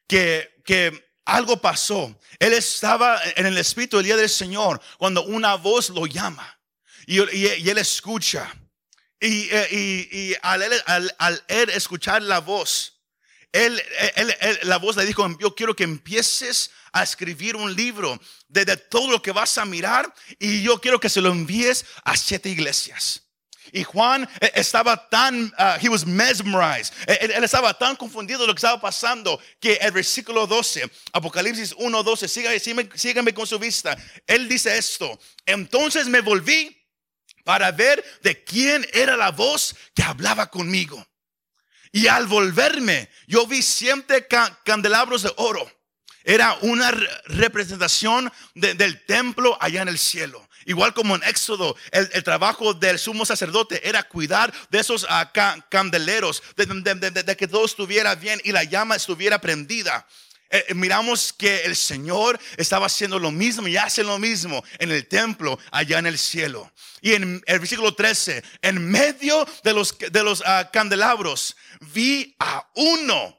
que, 0.08 0.60
que 0.64 1.12
algo 1.24 1.60
pasó. 1.60 2.18
Él 2.40 2.52
estaba 2.52 3.20
en 3.36 3.46
el 3.46 3.58
Espíritu 3.58 3.98
el 3.98 4.06
día 4.06 4.16
del 4.16 4.28
Señor 4.28 4.80
cuando 4.98 5.22
una 5.22 5.54
voz 5.54 5.90
lo 5.90 6.04
llama 6.06 6.58
y, 7.06 7.20
y, 7.32 7.68
él 7.68 7.78
escucha. 7.78 8.52
Y, 9.20 9.48
eh, 9.50 9.68
y 10.10 10.34
al, 10.42 10.62
al, 10.86 11.14
al, 11.18 11.44
él 11.48 11.70
escuchar 11.70 12.22
la 12.22 12.38
voz, 12.38 12.98
él, 13.52 13.82
la 14.62 14.76
voz 14.76 14.96
le 14.96 15.06
dijo, 15.06 15.26
yo 15.40 15.54
quiero 15.54 15.74
que 15.74 15.84
empieces 15.84 16.70
a 16.92 17.02
escribir 17.02 17.56
un 17.56 17.74
libro 17.74 18.20
de, 18.48 18.76
todo 18.76 19.10
lo 19.10 19.22
que 19.22 19.32
vas 19.32 19.58
a 19.58 19.64
mirar 19.64 20.12
y 20.38 20.62
yo 20.62 20.80
quiero 20.80 21.00
que 21.00 21.08
se 21.08 21.20
lo 21.20 21.30
envíes 21.30 21.84
a 22.04 22.16
siete 22.16 22.48
iglesias. 22.48 23.22
Y 23.72 23.84
Juan 23.84 24.26
eh, 24.40 24.50
estaba 24.54 25.08
tan, 25.10 25.52
uh, 25.58 25.78
he 25.78 25.90
was 25.90 26.06
mesmerized. 26.06 26.92
Él, 27.06 27.44
estaba 27.44 27.74
tan 27.76 27.96
confundido 27.96 28.40
de 28.40 28.46
lo 28.46 28.54
que 28.54 28.58
estaba 28.58 28.80
pasando 28.80 29.38
que 29.60 29.74
el 29.74 29.92
versículo 29.92 30.46
12, 30.46 30.90
Apocalipsis 31.12 31.74
1, 31.76 32.02
12, 32.02 32.28
síganme, 32.28 32.88
síganme 32.94 33.34
con 33.34 33.46
su 33.46 33.58
vista. 33.58 33.96
Él 34.26 34.48
dice 34.48 34.76
esto. 34.76 35.18
Entonces 35.44 36.06
me 36.06 36.22
volví 36.22 36.77
para 37.48 37.72
ver 37.72 38.04
de 38.20 38.44
quién 38.44 38.86
era 38.92 39.16
la 39.16 39.30
voz 39.30 39.74
que 39.94 40.02
hablaba 40.02 40.50
conmigo. 40.50 41.02
Y 41.92 42.06
al 42.06 42.26
volverme, 42.26 43.08
yo 43.26 43.46
vi 43.46 43.62
siempre 43.62 44.28
candelabros 44.66 45.22
de 45.22 45.32
oro. 45.38 45.66
Era 46.24 46.58
una 46.60 46.90
representación 47.24 48.30
del 48.54 49.02
templo 49.06 49.56
allá 49.62 49.80
en 49.80 49.88
el 49.88 49.98
cielo. 49.98 50.46
Igual 50.66 50.92
como 50.92 51.16
en 51.16 51.22
Éxodo, 51.22 51.74
el, 51.90 52.22
trabajo 52.22 52.74
del 52.74 52.98
sumo 52.98 53.24
sacerdote 53.24 53.88
era 53.88 54.02
cuidar 54.02 54.52
de 54.68 54.80
esos 54.80 55.04
uh, 55.04 55.60
candeleros, 55.70 56.42
de, 56.54 57.36
que 57.38 57.48
todo 57.48 57.64
estuviera 57.64 58.14
bien 58.14 58.42
y 58.44 58.52
la 58.52 58.64
llama 58.64 58.94
estuviera 58.94 59.40
prendida. 59.40 60.06
Eh, 60.50 60.64
eh, 60.68 60.74
miramos 60.74 61.32
que 61.32 61.64
el 61.64 61.76
Señor 61.76 62.40
estaba 62.56 62.86
haciendo 62.86 63.18
lo 63.18 63.30
mismo 63.30 63.68
y 63.68 63.76
hace 63.76 64.02
lo 64.02 64.18
mismo 64.18 64.64
en 64.78 64.90
el 64.90 65.06
templo 65.06 65.58
allá 65.70 65.98
en 65.98 66.06
el 66.06 66.18
cielo. 66.18 66.72
Y 67.00 67.12
en 67.12 67.42
el 67.46 67.58
versículo 67.58 67.94
13, 67.94 68.42
en 68.62 68.90
medio 68.90 69.46
de 69.62 69.72
los, 69.74 69.96
de 69.98 70.22
los 70.22 70.42
ah, 70.46 70.70
candelabros, 70.72 71.56
vi 71.92 72.34
a 72.38 72.66
uno 72.74 73.38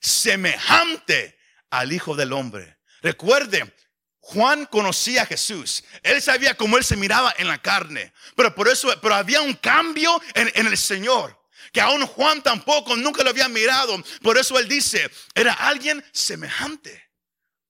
semejante 0.00 1.38
al 1.70 1.92
Hijo 1.92 2.16
del 2.16 2.32
Hombre. 2.32 2.78
Recuerde, 3.02 3.74
Juan 4.20 4.64
conocía 4.66 5.22
a 5.22 5.26
Jesús. 5.26 5.84
Él 6.02 6.20
sabía 6.22 6.54
cómo 6.54 6.78
él 6.78 6.84
se 6.84 6.96
miraba 6.96 7.34
en 7.36 7.46
la 7.46 7.58
carne. 7.58 8.12
Pero 8.36 8.54
por 8.54 8.68
eso, 8.68 8.88
pero 9.00 9.14
había 9.14 9.42
un 9.42 9.54
cambio 9.54 10.20
en, 10.34 10.50
en 10.54 10.66
el 10.66 10.78
Señor 10.78 11.37
que 11.72 11.80
aún 11.80 12.06
Juan 12.06 12.42
tampoco 12.42 12.96
nunca 12.96 13.22
lo 13.22 13.30
había 13.30 13.48
mirado. 13.48 14.02
Por 14.22 14.38
eso 14.38 14.58
él 14.58 14.68
dice, 14.68 15.10
era 15.34 15.52
alguien 15.52 16.04
semejante. 16.12 17.08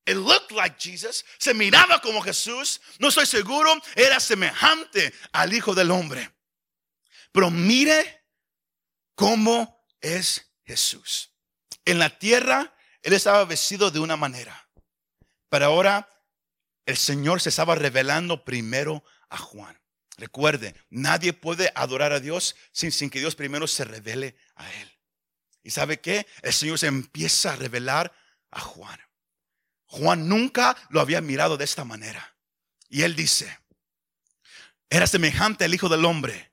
It 0.07 0.17
looked 0.17 0.53
like 0.53 0.77
Jesus. 0.79 1.25
Se 1.39 1.53
miraba 1.53 2.01
como 2.01 2.23
Jesús. 2.23 2.81
No 2.99 3.09
estoy 3.09 3.27
seguro, 3.27 3.71
era 3.95 4.19
semejante 4.21 5.13
al 5.33 5.53
Hijo 5.53 5.75
del 5.75 5.91
Hombre. 5.91 6.35
Pero 7.31 7.51
mire 7.51 8.25
cómo 9.15 9.85
es 10.01 10.51
Jesús. 10.65 11.35
En 11.85 11.99
la 11.99 12.19
tierra, 12.19 12.75
él 13.03 13.13
estaba 13.13 13.45
vestido 13.45 13.91
de 13.91 13.99
una 13.99 14.17
manera. 14.17 14.69
Pero 15.51 15.67
ahora 15.67 16.09
el 16.87 16.97
Señor 16.97 17.41
se 17.41 17.51
estaba 17.51 17.75
revelando 17.75 18.45
primero 18.45 19.05
a 19.29 19.37
Juan. 19.37 19.78
Recuerde, 20.19 20.75
nadie 20.91 21.33
puede 21.33 21.71
adorar 21.77 22.13
a 22.13 22.19
Dios 22.19 22.57
sin, 22.73 23.09
que 23.09 23.21
Dios 23.21 23.37
primero 23.37 23.69
se 23.69 23.85
revele 23.85 24.37
a 24.57 24.71
Él. 24.75 24.93
¿Y 25.63 25.71
sabe 25.71 26.01
qué? 26.01 26.27
El 26.43 26.53
Señor 26.53 26.79
se 26.81 26.89
empieza 26.89 27.53
a 27.53 27.57
revelar 27.57 28.13
a 28.51 28.61
Juan. 28.61 29.01
Juan 29.87 30.29
nunca 30.29 30.77
lo 30.91 31.01
había 31.01 31.21
mirado 31.21 31.57
de 31.57 31.65
esta 31.65 31.85
manera. 31.85 32.37
Y 32.89 33.03
él 33.03 33.15
dice, 33.15 33.61
era 34.91 35.07
semejante 35.07 35.65
al 35.65 35.75
Hijo 35.75 35.89
del 35.89 36.05
Hombre, 36.05 36.53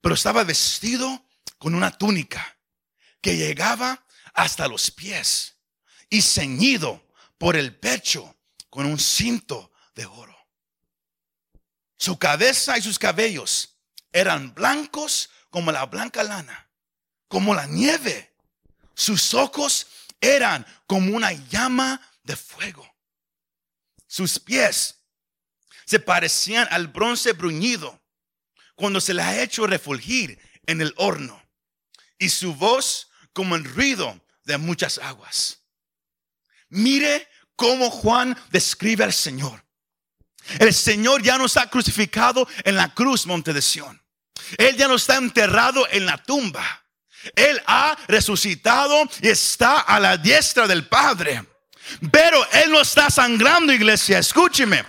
pero 0.00 0.14
estaba 0.14 0.42
vestido 0.42 1.28
con 1.58 1.74
una 1.74 1.90
túnica 1.90 2.58
que 3.20 3.36
llegaba 3.36 4.06
hasta 4.32 4.66
los 4.66 4.90
pies 4.90 5.58
y 6.08 6.22
ceñido 6.22 7.06
por 7.36 7.54
el 7.54 7.76
pecho 7.76 8.38
con 8.70 8.86
un 8.86 8.98
cinto 8.98 9.72
de 9.94 10.06
oro. 10.06 10.33
Su 12.04 12.18
cabeza 12.18 12.76
y 12.76 12.82
sus 12.82 12.98
cabellos 12.98 13.78
eran 14.12 14.52
blancos 14.52 15.30
como 15.48 15.72
la 15.72 15.86
blanca 15.86 16.22
lana, 16.22 16.68
como 17.28 17.54
la 17.54 17.64
nieve. 17.66 18.36
Sus 18.94 19.32
ojos 19.32 19.86
eran 20.20 20.66
como 20.86 21.16
una 21.16 21.32
llama 21.32 21.98
de 22.22 22.36
fuego. 22.36 22.86
Sus 24.06 24.38
pies 24.38 24.96
se 25.86 25.98
parecían 25.98 26.68
al 26.70 26.88
bronce 26.88 27.32
bruñido, 27.32 27.98
cuando 28.74 29.00
se 29.00 29.14
le 29.14 29.22
ha 29.22 29.42
hecho 29.42 29.66
refulgir 29.66 30.38
en 30.66 30.82
el 30.82 30.92
horno 30.98 31.42
y 32.18 32.28
su 32.28 32.54
voz 32.54 33.08
como 33.32 33.56
el 33.56 33.64
ruido 33.64 34.22
de 34.44 34.58
muchas 34.58 34.98
aguas. 34.98 35.62
Mire 36.68 37.26
cómo 37.56 37.88
Juan 37.90 38.38
describe 38.50 39.04
al 39.04 39.14
Señor. 39.14 39.63
El 40.58 40.72
Señor 40.74 41.22
ya 41.22 41.38
no 41.38 41.46
está 41.46 41.68
crucificado 41.68 42.46
en 42.64 42.76
la 42.76 42.92
cruz, 42.92 43.26
monte 43.26 43.52
de 43.52 43.62
Sión. 43.62 44.00
Él 44.58 44.76
ya 44.76 44.88
no 44.88 44.96
está 44.96 45.16
enterrado 45.16 45.86
en 45.90 46.06
la 46.06 46.18
tumba. 46.18 46.84
Él 47.34 47.60
ha 47.66 47.96
resucitado 48.08 49.08
y 49.22 49.28
está 49.28 49.80
a 49.80 49.98
la 49.98 50.16
diestra 50.16 50.66
del 50.66 50.86
Padre. 50.86 51.44
Pero 52.10 52.46
Él 52.52 52.70
no 52.70 52.80
está 52.80 53.10
sangrando, 53.10 53.72
iglesia. 53.72 54.18
Escúcheme. 54.18 54.84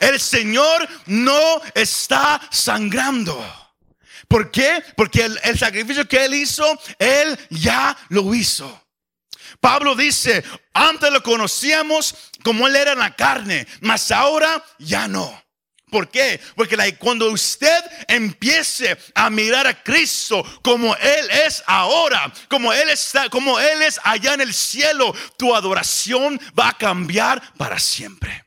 El 0.00 0.20
Señor 0.20 0.88
no 1.06 1.60
está 1.74 2.40
sangrando. 2.50 3.42
¿Por 4.28 4.50
qué? 4.50 4.82
Porque 4.96 5.28
el, 5.42 5.58
sacrificio 5.58 6.06
que 6.06 6.24
Él 6.24 6.34
hizo, 6.34 6.64
Él 6.98 7.38
ya 7.50 7.96
lo 8.10 8.32
hizo. 8.34 8.80
Pablo 9.60 9.94
dice, 9.94 10.42
antes 10.72 11.12
lo 11.12 11.22
conocíamos 11.22 12.14
como 12.42 12.66
Él 12.66 12.76
era 12.76 12.92
en 12.92 12.98
la 12.98 13.14
carne, 13.14 13.66
mas 13.80 14.10
ahora 14.10 14.64
ya 14.78 15.06
no. 15.06 15.40
¿Por 15.90 16.08
qué? 16.08 16.40
Porque 16.54 16.96
cuando 16.98 17.30
usted 17.30 17.78
empiece 18.06 18.96
a 19.14 19.28
mirar 19.28 19.66
a 19.66 19.82
Cristo 19.82 20.44
como 20.62 20.94
Él 20.96 21.30
es 21.30 21.62
ahora, 21.66 22.32
como 22.48 22.72
Él 22.72 22.88
está, 22.90 23.28
como 23.28 23.58
Él 23.58 23.82
es 23.82 24.00
allá 24.04 24.34
en 24.34 24.40
el 24.40 24.54
cielo, 24.54 25.14
tu 25.36 25.54
adoración 25.54 26.40
va 26.58 26.68
a 26.68 26.78
cambiar 26.78 27.42
para 27.54 27.78
siempre. 27.78 28.46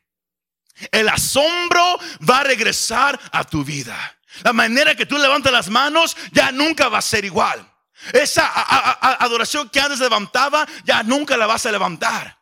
El 0.90 1.08
asombro 1.08 2.00
va 2.28 2.40
a 2.40 2.44
regresar 2.44 3.20
a 3.30 3.44
tu 3.44 3.62
vida. 3.62 4.18
La 4.42 4.52
manera 4.52 4.94
que 4.96 5.06
tú 5.06 5.18
levantas 5.18 5.52
las 5.52 5.68
manos 5.68 6.16
ya 6.32 6.50
nunca 6.50 6.88
va 6.88 6.98
a 6.98 7.02
ser 7.02 7.24
igual. 7.24 7.70
Esa 8.12 8.50
adoración 9.20 9.68
que 9.68 9.80
antes 9.80 10.00
levantaba 10.00 10.66
ya 10.84 11.02
nunca 11.02 11.36
la 11.36 11.46
vas 11.46 11.64
a 11.66 11.72
levantar. 11.72 12.38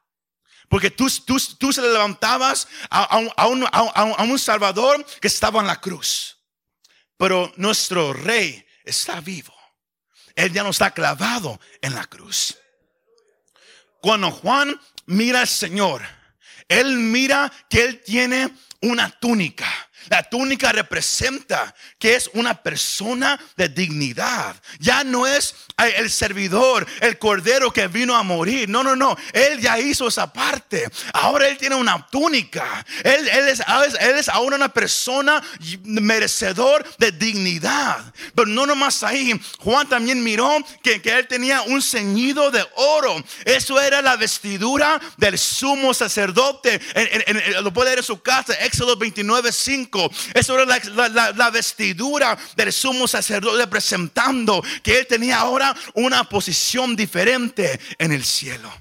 Porque 0.68 0.90
tú, 0.90 1.06
tú, 1.26 1.36
tú 1.58 1.72
se 1.72 1.82
le 1.82 1.92
levantabas 1.92 2.66
a, 2.88 3.18
un, 3.18 3.66
a, 3.70 4.24
un, 4.24 4.38
Salvador 4.38 5.04
que 5.20 5.28
estaba 5.28 5.60
en 5.60 5.66
la 5.66 5.80
cruz. 5.80 6.38
Pero 7.18 7.52
nuestro 7.56 8.14
rey 8.14 8.64
está 8.82 9.20
vivo. 9.20 9.54
Él 10.34 10.50
ya 10.50 10.62
no 10.62 10.70
está 10.70 10.90
clavado 10.90 11.60
en 11.82 11.94
la 11.94 12.06
cruz. 12.06 12.56
Cuando 14.00 14.30
Juan 14.30 14.80
mira 15.04 15.40
al 15.40 15.48
Señor, 15.48 16.02
él 16.68 16.96
mira 16.96 17.52
que 17.68 17.84
él 17.84 18.02
tiene 18.02 18.50
una 18.80 19.10
túnica 19.10 19.68
la 20.08 20.22
túnica 20.22 20.72
representa 20.72 21.74
que 21.98 22.14
es 22.14 22.30
una 22.34 22.62
persona 22.62 23.38
de 23.56 23.68
dignidad. 23.68 24.56
Ya 24.78 25.04
no 25.04 25.26
es 25.26 25.54
el 25.78 26.10
servidor, 26.10 26.86
el 27.00 27.18
cordero 27.18 27.72
que 27.72 27.88
vino 27.88 28.16
a 28.16 28.22
morir. 28.22 28.68
No, 28.68 28.82
no, 28.82 28.96
no. 28.96 29.16
Él 29.32 29.60
ya 29.60 29.78
hizo 29.78 30.08
esa 30.08 30.32
parte. 30.32 30.88
Ahora 31.12 31.48
él 31.48 31.56
tiene 31.58 31.76
una 31.76 32.06
túnica. 32.10 32.84
Él, 33.04 33.28
es, 33.28 33.62
él 34.00 34.18
es 34.18 34.28
ahora 34.28 34.56
una 34.56 34.68
persona 34.68 35.42
merecedor 35.84 36.84
de 36.98 37.12
dignidad. 37.12 38.12
Pero 38.34 38.46
no 38.46 38.66
nomás 38.66 39.02
ahí. 39.02 39.40
Juan 39.58 39.88
también 39.88 40.22
miró 40.22 40.58
que, 40.82 41.00
que 41.00 41.12
él 41.18 41.26
tenía 41.26 41.62
un 41.62 41.82
ceñido 41.82 42.50
de 42.50 42.64
oro. 42.76 43.22
Eso 43.44 43.80
era 43.80 44.02
la 44.02 44.16
vestidura 44.16 45.00
del 45.16 45.38
sumo 45.38 45.94
sacerdote. 45.94 46.80
lo 47.62 47.72
puede 47.72 47.90
leer 47.90 47.98
en 47.98 48.04
su 48.04 48.20
casa, 48.20 48.54
Éxodo 48.54 48.96
29, 48.96 49.52
5. 49.52 49.91
Eso 50.34 50.58
era 50.58 50.80
la, 51.34 51.50
vestidura 51.50 52.38
del 52.56 52.72
sumo 52.72 53.06
sacerdote 53.06 53.58
representando 53.58 54.62
que 54.82 54.98
él 54.98 55.06
tenía 55.06 55.38
ahora 55.38 55.74
una 55.94 56.24
posición 56.24 56.96
diferente 56.96 57.78
en 57.98 58.12
el 58.12 58.24
cielo. 58.24 58.72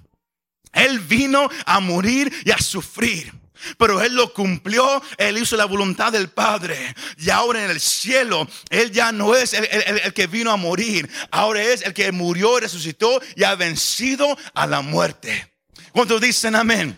Él 0.72 1.00
vino 1.00 1.50
a 1.66 1.80
morir 1.80 2.32
y 2.46 2.52
a 2.52 2.58
sufrir. 2.58 3.34
Pero 3.78 4.02
Él 4.02 4.16
lo 4.16 4.34
cumplió, 4.34 5.04
Él 5.18 5.38
hizo 5.38 5.56
la 5.56 5.66
voluntad 5.66 6.12
del 6.12 6.30
Padre. 6.30 6.96
Y 7.18 7.30
ahora 7.30 7.64
en 7.64 7.70
el 7.70 7.80
cielo, 7.80 8.48
Él 8.72 8.92
ya 8.92 9.12
no 9.12 9.36
es 9.36 9.54
el, 9.54 9.68
el, 9.70 10.14
que 10.14 10.26
vino 10.26 10.50
a 10.50 10.56
morir, 10.56 11.08
ahora 11.30 11.62
es 11.62 11.84
el 11.84 11.94
que 11.94 12.12
murió 12.12 12.60
resucitó 12.60 13.22
y 13.36 13.44
ha 13.44 13.54
vencido 13.54 14.36
a 14.56 14.66
la 14.66 14.82
muerte. 14.82 15.54
¿Cuántos 15.92 16.20
dicen 16.22 16.56
amén? 16.56 16.98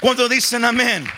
¿Cuántos 0.00 0.28
dicen 0.28 0.64
amén? 0.64 1.08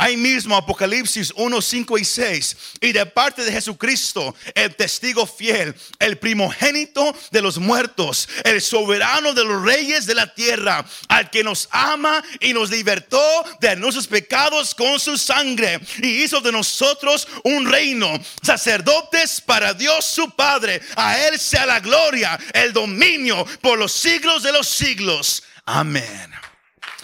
Ahí 0.00 0.16
mismo 0.16 0.56
Apocalipsis 0.56 1.30
1, 1.36 1.60
5 1.60 1.98
y 1.98 2.06
6. 2.06 2.56
Y 2.80 2.92
de 2.92 3.04
parte 3.04 3.44
de 3.44 3.52
Jesucristo, 3.52 4.34
el 4.54 4.74
testigo 4.74 5.26
fiel, 5.26 5.74
el 5.98 6.16
primogénito 6.16 7.14
de 7.30 7.42
los 7.42 7.58
muertos, 7.58 8.26
el 8.44 8.62
soberano 8.62 9.34
de 9.34 9.44
los 9.44 9.62
reyes 9.62 10.06
de 10.06 10.14
la 10.14 10.32
tierra, 10.32 10.86
al 11.08 11.28
que 11.28 11.44
nos 11.44 11.68
ama 11.70 12.24
y 12.40 12.54
nos 12.54 12.70
libertó 12.70 13.20
de 13.60 13.76
nuestros 13.76 14.06
pecados 14.06 14.74
con 14.74 14.98
su 14.98 15.18
sangre 15.18 15.78
y 15.98 16.22
hizo 16.22 16.40
de 16.40 16.50
nosotros 16.50 17.28
un 17.44 17.70
reino, 17.70 18.18
sacerdotes 18.40 19.42
para 19.42 19.74
Dios 19.74 20.06
su 20.06 20.30
Padre. 20.30 20.80
A 20.96 21.18
Él 21.26 21.38
sea 21.38 21.66
la 21.66 21.78
gloria, 21.78 22.40
el 22.54 22.72
dominio 22.72 23.44
por 23.60 23.78
los 23.78 23.92
siglos 23.92 24.44
de 24.44 24.52
los 24.52 24.66
siglos. 24.66 25.42
Amén. 25.66 26.32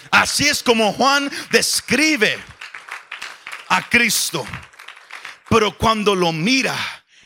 Así 0.09 0.47
es 0.47 0.63
como 0.63 0.93
Juan 0.93 1.29
describe 1.51 2.39
a 3.69 3.87
Cristo. 3.89 4.45
Pero 5.49 5.77
cuando 5.77 6.15
lo 6.15 6.31
mira, 6.33 6.75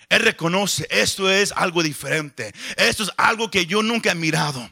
él 0.10 0.20
reconoce, 0.20 0.88
esto 0.90 1.30
es 1.30 1.52
algo 1.54 1.82
diferente. 1.82 2.54
Esto 2.78 3.04
es 3.04 3.12
algo 3.18 3.50
que 3.50 3.66
yo 3.66 3.82
nunca 3.82 4.12
he 4.12 4.16
mirado. 4.16 4.70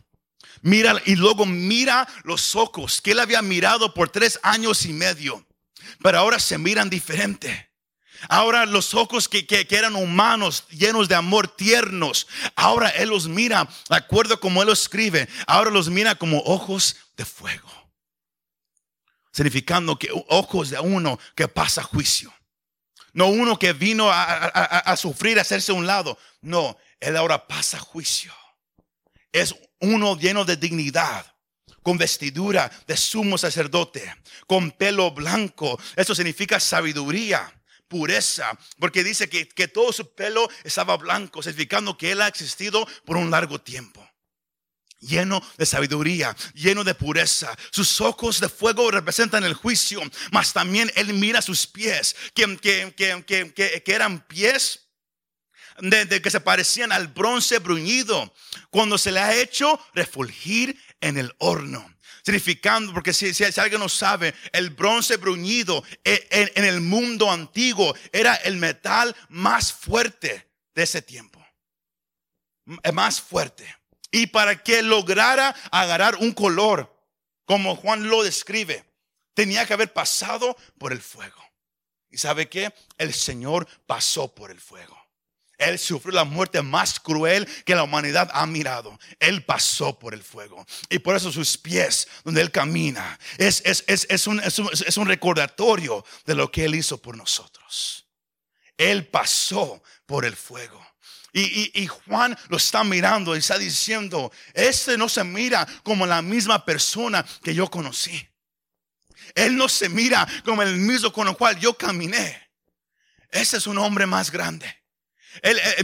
Mira 0.62 1.02
y 1.06 1.16
luego 1.16 1.46
mira 1.46 2.08
los 2.24 2.56
ojos 2.56 3.02
que 3.02 3.12
él 3.12 3.20
había 3.20 3.42
mirado 3.42 3.94
por 3.94 4.10
tres 4.10 4.40
años 4.44 4.86
y 4.86 4.94
medio. 4.94 5.46
Pero 6.04 6.20
ahora 6.20 6.40
se 6.40 6.58
miran 6.58 6.90
diferente. 6.90 7.70
Ahora 8.28 8.66
los 8.66 8.94
ojos 8.94 9.30
que, 9.30 9.48
que, 9.48 9.66
eran 9.70 9.96
humanos, 9.96 10.66
llenos 10.72 11.08
de 11.08 11.16
amor, 11.16 11.48
tiernos, 11.48 12.28
ahora 12.54 12.90
Él 12.90 13.08
los 13.08 13.30
mira, 13.30 13.70
de 13.90 13.96
acuerdo 13.96 14.42
como 14.42 14.62
Él 14.62 14.68
lo 14.68 14.74
escribe, 14.74 15.30
ahora 15.48 15.72
los 15.72 15.88
mira 15.88 16.16
como 16.16 16.40
ojos 16.40 16.98
de 17.16 17.24
fuego 17.24 17.79
significando 19.40 19.98
que 19.98 20.10
ojos 20.28 20.70
de 20.70 20.80
uno 20.80 21.18
que 21.34 21.48
pasa 21.48 21.82
juicio. 21.82 22.34
No 23.14 23.28
uno 23.28 23.58
que 23.58 23.72
vino 23.72 24.10
a, 24.12 24.96
sufrir, 24.98 25.40
a 25.40 25.44
hacerse 25.44 25.72
un 25.72 25.88
lado. 25.88 26.18
No, 26.42 26.78
él 27.00 27.16
ahora 27.16 27.48
pasa 27.48 27.80
juicio. 27.80 28.34
Es 29.32 29.56
uno 29.80 30.18
lleno 30.18 30.44
de 30.44 30.58
dignidad, 30.58 31.26
con 31.82 31.98
vestidura 31.98 32.70
de 32.86 32.98
sumo 32.98 33.38
sacerdote, 33.38 34.14
con 34.46 34.72
pelo 34.72 35.12
blanco. 35.12 35.80
Eso 35.96 36.14
significa 36.14 36.60
sabiduría, 36.60 37.62
pureza, 37.88 38.52
porque 38.78 39.06
dice 39.06 39.30
que, 39.30 39.48
que 39.48 39.70
todo 39.70 39.94
su 39.94 40.14
pelo 40.16 40.50
estaba 40.66 40.98
blanco, 40.98 41.42
significando 41.42 41.98
que 41.98 42.12
él 42.12 42.22
ha 42.22 42.28
existido 42.28 42.86
por 43.06 43.16
un 43.16 43.32
largo 43.32 43.62
tiempo 43.62 44.09
lleno 45.00 45.42
de 45.58 45.66
sabiduría, 45.66 46.36
lleno 46.54 46.84
de 46.84 46.96
pureza. 46.96 47.56
Sus 47.72 48.02
ojos 48.02 48.40
de 48.40 48.50
fuego 48.50 48.92
representan 48.92 49.44
el 49.44 49.54
juicio, 49.54 50.02
mas 50.32 50.54
también 50.54 50.92
él 50.96 51.14
mira 51.14 51.42
sus 51.42 51.68
pies, 51.68 52.16
que, 52.34 52.58
que, 52.96 53.84
eran 53.86 54.26
pies 54.28 54.88
de, 55.80 56.22
que 56.22 56.32
se 56.32 56.42
parecían 56.42 56.92
al 56.92 57.08
bronce 57.08 57.60
bruñido, 57.60 58.34
cuando 58.70 58.98
se 58.98 59.12
le 59.12 59.20
ha 59.20 59.36
hecho 59.36 59.80
refulgir 59.94 60.80
en 61.02 61.18
el 61.18 61.34
horno. 61.40 61.96
Significando, 62.24 62.94
porque 62.94 63.14
si, 63.14 63.34
si, 63.34 63.44
alguien 63.60 63.80
no 63.80 63.90
sabe, 63.90 64.36
el 64.52 64.70
bronce 64.72 65.16
bruñido 65.16 65.84
en, 66.04 66.20
en, 66.30 66.52
en 66.56 66.66
el 66.66 66.82
mundo 66.82 67.32
antiguo 67.32 67.96
era 68.12 68.36
el 68.36 68.58
metal 68.58 69.16
más 69.30 69.72
fuerte 69.72 70.52
de 70.76 70.84
ese 70.84 71.02
tiempo. 71.02 71.44
Más 72.94 73.20
fuerte 73.20 73.79
y 74.12 74.28
para 74.28 74.64
que 74.64 74.82
lograra 74.82 75.56
agarrar 75.72 76.16
un 76.18 76.32
color, 76.32 76.96
como 77.46 77.76
Juan 77.76 78.08
lo 78.08 78.24
describe, 78.24 78.86
tenía 79.34 79.66
que 79.66 79.74
haber 79.74 79.94
pasado 79.94 80.58
por 80.78 80.92
el 80.92 81.02
fuego. 81.02 81.44
¿Y 82.10 82.18
sabe 82.18 82.50
qué? 82.50 82.74
El 82.98 83.14
Señor 83.14 83.68
pasó 83.86 84.34
por 84.34 84.52
el 84.52 84.60
fuego. 84.60 84.98
Él 85.60 85.78
sufrió 85.78 86.14
la 86.14 86.24
muerte 86.24 86.62
más 86.62 87.00
cruel 87.00 87.46
que 87.66 87.76
la 87.76 87.84
humanidad 87.84 88.30
ha 88.34 88.46
mirado. 88.46 88.98
Él 89.20 89.44
pasó 89.44 90.00
por 90.00 90.14
el 90.14 90.24
fuego. 90.24 90.66
Y 90.90 91.00
por 91.00 91.16
eso 91.16 91.32
sus 91.32 91.58
pies, 91.58 92.08
donde 92.24 92.42
Él 92.42 92.50
camina, 92.50 93.20
es, 93.38 93.62
es, 93.66 93.84
es, 93.88 94.28
un, 94.28 94.40
es 94.40 94.98
un 94.98 95.08
recordatorio 95.08 96.06
de 96.26 96.36
lo 96.36 96.50
que 96.50 96.64
Él 96.64 96.76
hizo 96.76 96.98
por 96.98 97.18
nosotros. 97.18 98.06
Él 98.78 99.06
pasó 99.08 99.84
por 100.06 100.24
el 100.24 100.38
fuego. 100.38 100.82
Y, 101.32 101.88
Juan 101.88 102.38
lo 102.48 102.58
está 102.58 102.84
mirando 102.84 103.36
y 103.36 103.40
está 103.40 103.58
diciendo, 103.58 104.32
este 104.54 104.98
no 104.98 105.08
se 105.08 105.24
mira 105.24 105.68
como 105.84 106.06
la 106.06 106.22
misma 106.22 106.66
persona 106.66 107.26
que 107.44 107.54
yo 107.54 107.70
conocí. 107.70 108.28
Él 109.36 109.56
no 109.56 109.70
se 109.70 109.90
mira 109.90 110.28
como 110.44 110.64
el 110.64 110.78
mismo 110.78 111.14
con 111.14 111.28
el 111.28 111.38
cual 111.38 111.60
yo 111.60 111.78
caminé. 111.78 112.50
Ese 113.30 113.58
es 113.58 113.68
un 113.68 113.78
hombre 113.78 114.06
más 114.06 114.32
grande. 114.32 114.79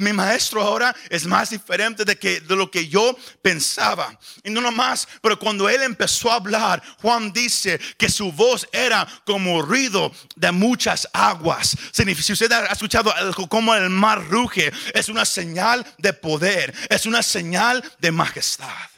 Mi 0.01 0.13
maestro 0.13 0.62
ahora 0.62 0.95
es 1.10 1.25
más 1.25 1.49
diferente 1.49 2.03
de, 2.03 2.17
que, 2.17 2.41
de 2.41 2.55
lo 2.55 2.69
que 2.69 2.88
yo 2.88 3.15
pensaba. 3.41 4.17
Y 4.43 4.49
no 4.49 4.62
nomás, 4.62 5.08
pero 5.21 5.38
cuando 5.39 5.69
él 5.69 5.81
empezó 5.84 6.31
a 6.31 6.36
hablar, 6.36 6.81
Juan 7.01 7.31
dice 7.31 7.79
que 7.97 8.10
su 8.10 8.31
voz 8.31 8.67
era 8.71 9.08
como 9.25 9.62
ruido 9.62 10.12
de 10.36 10.51
muchas 10.51 11.08
aguas. 11.13 11.75
Si 11.91 12.34
usted 12.34 12.51
ha 12.51 12.65
escuchado 12.65 13.13
como 13.49 13.73
el 13.75 13.89
mar 13.89 14.27
ruge, 14.29 14.71
es 14.93 15.10
una 15.10 15.25
señal 15.25 15.86
de 15.97 16.13
poder, 16.13 16.73
es 16.89 17.05
una 17.05 17.23
señal 17.23 17.84
de 17.99 18.12
majestad. 18.12 18.89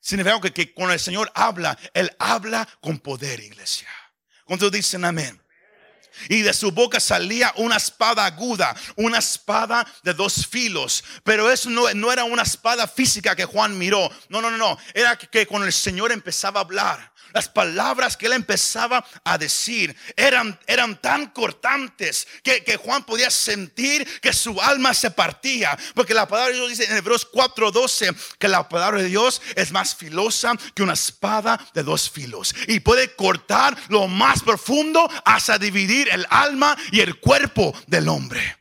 Significa 0.00 0.40
que, 0.40 0.52
que 0.52 0.72
cuando 0.72 0.94
el 0.94 1.00
Señor 1.00 1.32
habla, 1.34 1.76
Él 1.92 2.14
habla 2.18 2.68
con 2.80 2.98
poder, 2.98 3.40
iglesia. 3.40 3.88
¿Cuántos 4.44 4.70
dicen 4.70 5.04
amén? 5.04 5.42
Y 6.28 6.42
de 6.42 6.52
su 6.52 6.72
boca 6.72 7.00
salía 7.00 7.52
una 7.56 7.76
espada 7.76 8.24
aguda, 8.24 8.74
una 8.96 9.18
espada 9.18 9.86
de 10.02 10.14
dos 10.14 10.46
filos. 10.46 11.04
Pero 11.24 11.50
eso 11.50 11.70
no, 11.70 12.12
era 12.12 12.24
una 12.24 12.42
espada 12.42 12.86
física 12.86 13.36
que 13.36 13.44
Juan 13.44 13.76
miró. 13.78 14.10
No, 14.28 14.40
no, 14.40 14.50
no, 14.50 14.56
no. 14.56 14.78
Era 14.94 15.16
que, 15.16 15.26
que 15.28 15.46
cuando 15.46 15.66
el 15.66 15.72
Señor 15.72 16.12
empezaba 16.12 16.60
a 16.60 16.64
hablar, 16.64 17.12
las 17.36 17.50
palabras 17.50 18.16
que 18.16 18.24
él 18.24 18.32
empezaba 18.32 19.04
a 19.22 19.36
decir 19.36 19.94
eran, 20.16 20.58
eran 20.66 20.98
tan 21.02 21.26
cortantes 21.26 22.26
que, 22.42 22.64
que, 22.64 22.78
Juan 22.78 23.04
podía 23.04 23.30
sentir 23.30 24.08
que 24.22 24.32
su 24.32 24.58
alma 24.58 24.94
se 24.94 25.10
partía. 25.10 25.76
Porque 25.94 26.14
la 26.14 26.26
palabra 26.26 26.52
de 26.52 26.56
Dios 26.56 26.70
dice 26.70 26.84
en 26.84 26.96
Hebreos 26.96 27.30
4:12 27.30 28.16
que 28.38 28.48
la 28.48 28.66
palabra 28.66 29.02
de 29.02 29.08
Dios 29.10 29.42
es 29.54 29.70
más 29.70 29.94
filosa 29.94 30.54
que 30.74 30.82
una 30.82 30.94
espada 30.94 31.60
de 31.74 31.82
dos 31.82 32.08
filos. 32.08 32.54
Y 32.68 32.80
puede 32.80 33.14
cortar 33.14 33.76
lo 33.88 34.08
más 34.08 34.42
profundo 34.42 35.06
hasta 35.26 35.58
dividir 35.58 36.08
el 36.10 36.26
alma 36.30 36.74
y 36.90 37.00
el 37.00 37.20
cuerpo 37.20 37.74
del 37.86 38.08
hombre. 38.08 38.56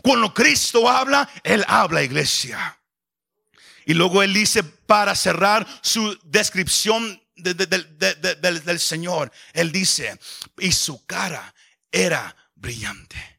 Cuando 0.00 0.32
Cristo 0.32 0.88
habla, 0.88 1.28
Él 1.42 1.64
habla, 1.66 2.04
iglesia. 2.04 2.78
Y 3.84 3.94
luego 3.94 4.22
Él 4.22 4.32
dice, 4.32 4.62
para 4.62 5.16
cerrar 5.16 5.66
su 5.80 6.16
descripción 6.22 7.21
del 7.34 8.80
Señor. 8.80 9.32
Él 9.52 9.72
dice, 9.72 10.18
y 10.58 10.72
su 10.72 11.04
cara 11.06 11.54
era 11.90 12.34
brillante 12.54 13.32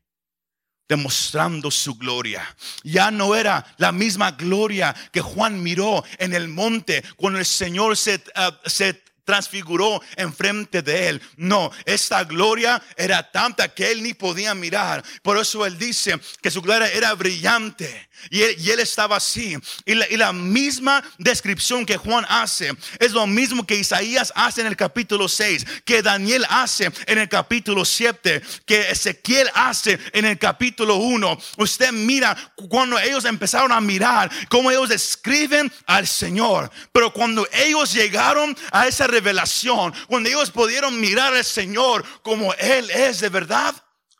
demostrando 0.88 1.72
su 1.72 1.96
gloria. 1.96 2.56
Ya 2.84 3.10
no 3.10 3.36
era 3.36 3.66
la 3.78 3.92
misma 3.92 4.32
gloria 4.32 4.94
que 5.12 5.22
Juan 5.22 5.64
miró 5.64 6.04
en 6.20 6.34
el 6.34 6.50
monte 6.50 7.04
cuando 7.16 7.40
el 7.40 7.46
Señor 7.46 7.98
se, 7.98 8.16
uh, 8.16 8.70
se 8.70 9.02
transfiguró 9.24 10.02
enfrente 10.16 10.82
de 10.82 11.10
él. 11.10 11.22
No, 11.38 11.72
esta 11.86 12.24
gloria 12.24 12.82
era 12.98 13.32
tanta 13.32 13.74
que 13.74 13.92
él 13.92 14.04
ni 14.04 14.14
podía 14.14 14.54
mirar. 14.54 15.04
Por 15.22 15.38
eso 15.38 15.66
él 15.66 15.78
dice 15.78 16.20
que 16.42 16.52
su 16.52 16.62
gloria 16.62 16.90
era 16.90 17.14
brillante. 17.14 18.10
Y 18.30 18.42
él, 18.42 18.80
estaba 18.80 19.18
así. 19.18 19.58
Y 19.86 19.94
la, 19.94 20.34
misma 20.34 21.04
descripción 21.18 21.86
que 21.86 21.98
Juan 21.98 22.26
hace 22.30 22.72
es 23.00 23.12
lo 23.12 23.28
mismo 23.28 23.66
que 23.66 23.76
Isaías 23.76 24.32
hace 24.36 24.62
en 24.62 24.68
el 24.68 24.76
capítulo 24.76 25.28
6, 25.28 25.66
que 25.86 26.02
Daniel 26.02 26.46
hace 26.50 26.92
en 27.06 27.18
el 27.18 27.30
capítulo 27.30 27.86
7, 27.86 28.42
que 28.66 28.90
Ezequiel 28.90 29.50
hace 29.54 30.00
en 30.14 30.26
el 30.26 30.38
capítulo 30.38 30.96
1. 30.96 31.38
Usted 31.58 31.92
mira 31.92 32.36
cuando 32.70 32.98
ellos 33.00 33.26
empezaron 33.26 33.72
a 33.72 33.82
mirar, 33.82 34.32
cómo 34.50 34.72
ellos 34.72 34.90
describen 34.90 35.72
al 35.86 36.08
Señor. 36.08 36.72
Pero 36.92 37.14
cuando 37.14 37.48
ellos 37.52 37.94
llegaron 37.94 38.56
a 38.72 38.88
esa 38.88 39.08
revelación, 39.08 39.94
cuando 40.08 40.30
ellos 40.30 40.52
pudieron 40.52 41.00
mirar 41.00 41.34
al 41.34 41.46
Señor 41.46 42.04
como 42.22 42.54
Él 42.56 42.90
es 42.90 43.20
de 43.20 43.30
verdad, 43.30 43.76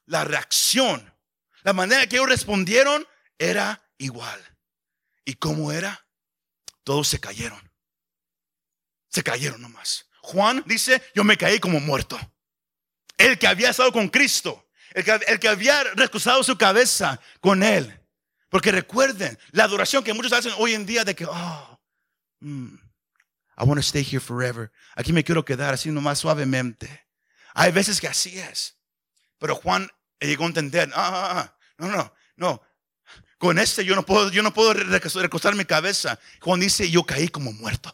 la 0.06 0.24
reacción, 0.24 1.12
la 1.64 1.74
manera 1.74 2.08
que 2.08 2.18
ellos 2.18 2.28
respondieron 2.28 3.08
era 3.38 3.83
igual. 4.04 4.40
¿Y 5.26 5.36
cómo 5.36 5.72
era? 5.72 6.06
Todos 6.84 7.08
se 7.08 7.20
cayeron. 7.20 7.72
Se 9.10 9.24
cayeron 9.24 9.62
nomás. 9.62 10.10
Juan 10.22 10.64
dice, 10.66 11.02
yo 11.16 11.24
me 11.24 11.38
caí 11.38 11.60
como 11.60 11.80
muerto. 11.80 12.20
El 13.18 13.38
que 13.38 13.48
había 13.48 13.70
estado 13.70 13.92
con 13.92 14.10
Cristo, 14.10 14.70
el 14.94 15.04
que, 15.04 15.12
el 15.28 15.40
que 15.40 15.48
había 15.48 15.84
recostado 15.96 16.44
su 16.44 16.58
cabeza 16.58 17.20
con 17.40 17.64
Él. 17.64 18.00
Porque 18.50 18.72
recuerden, 18.72 19.38
la 19.52 19.64
adoración 19.64 20.04
que 20.04 20.14
muchos 20.14 20.34
hacen 20.34 20.54
hoy 20.58 20.74
en 20.74 20.86
día 20.86 21.04
de 21.04 21.16
que, 21.16 21.26
oh, 21.26 21.82
mm, 22.40 22.76
I 23.58 23.64
want 23.64 23.80
to 23.80 23.82
stay 23.82 24.04
here 24.04 24.20
forever. 24.20 24.72
Aquí 24.96 25.14
me 25.14 25.24
quiero 25.24 25.46
quedar 25.46 25.74
así 25.74 25.92
nomás 25.92 26.20
suavemente. 26.20 27.08
Hay 27.54 27.72
veces 27.72 28.02
que 28.02 28.08
así 28.08 28.38
es. 28.40 28.78
Pero 29.38 29.56
Juan 29.56 29.90
llegó 30.20 30.44
a 30.44 30.48
entender, 30.48 30.92
ah, 30.96 31.12
ah, 31.14 31.40
ah, 31.40 31.58
no, 31.78 31.88
no, 31.88 32.14
no. 32.36 32.62
Con 33.44 33.60
este 33.60 33.84
yo 33.84 33.94
no 33.94 34.06
puedo, 34.06 34.32
yo 34.32 34.42
no 34.42 34.54
puedo 34.54 34.72
recostar 34.72 35.54
mi 35.54 35.66
cabeza. 35.66 36.18
Juan 36.40 36.62
dice, 36.62 36.90
yo 36.90 37.04
caí 37.04 37.28
como 37.28 37.52
muerto. 37.52 37.94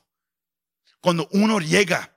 Cuando 1.01 1.27
uno 1.31 1.59
llega 1.59 2.15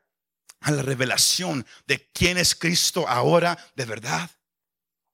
a 0.61 0.71
la 0.71 0.83
revelación 0.83 1.65
de 1.87 2.11
quién 2.13 2.37
es 2.37 2.55
Cristo 2.55 3.09
ahora 3.09 3.57
de 3.75 3.87
verdad, 3.87 4.31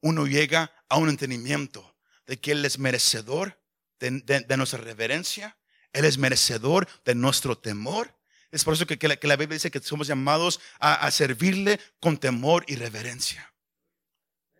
uno 0.00 0.26
llega 0.26 0.72
a 0.88 0.96
un 0.96 1.10
entendimiento 1.10 1.94
de 2.26 2.40
que 2.40 2.50
Él 2.50 2.64
es 2.64 2.80
merecedor 2.80 3.56
de 4.00 4.56
nuestra 4.56 4.80
reverencia, 4.80 5.56
Él 5.92 6.04
es 6.04 6.18
merecedor 6.18 6.88
de 7.04 7.14
nuestro 7.14 7.56
temor 7.56 8.18
es 8.50 8.64
por 8.64 8.74
eso 8.74 8.84
que, 8.84 8.96
la, 9.06 9.36
Biblia 9.36 9.54
dice 9.54 9.70
que 9.70 9.78
somos 9.78 10.08
llamados 10.08 10.58
a, 10.80 11.08
servirle 11.12 11.78
con 12.00 12.16
temor 12.16 12.64
y 12.66 12.74
reverencia. 12.74 13.52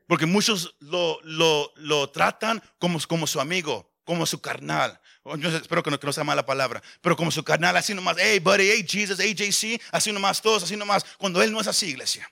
Porque 0.08 0.24
muchos 0.24 0.74
lo, 0.80 1.20
lo, 1.22 2.10
tratan 2.10 2.62
como, 2.78 2.98
como 3.06 3.26
su 3.26 3.40
amigo, 3.40 3.94
como 4.04 4.24
su 4.24 4.40
carnal. 4.40 4.98
Oh, 5.22 5.36
yo 5.36 5.50
espero 5.50 5.82
que 5.82 5.90
no, 5.90 6.00
que 6.00 6.06
no 6.06 6.14
sea 6.14 6.24
mala 6.24 6.46
palabra, 6.46 6.82
pero 7.02 7.14
como 7.14 7.30
su 7.30 7.44
carnal, 7.44 7.76
así 7.76 7.94
nomás, 7.94 8.16
hey 8.18 8.38
buddy, 8.38 8.70
hey 8.70 8.86
Jesus, 8.88 9.20
hey 9.20 9.34
JC, 9.34 9.78
así 9.92 10.10
nomás 10.10 10.40
todos, 10.40 10.62
así 10.62 10.76
nomás, 10.78 11.04
cuando 11.18 11.42
él 11.42 11.52
no 11.52 11.60
es 11.60 11.66
así, 11.66 11.90
iglesia. 11.90 12.26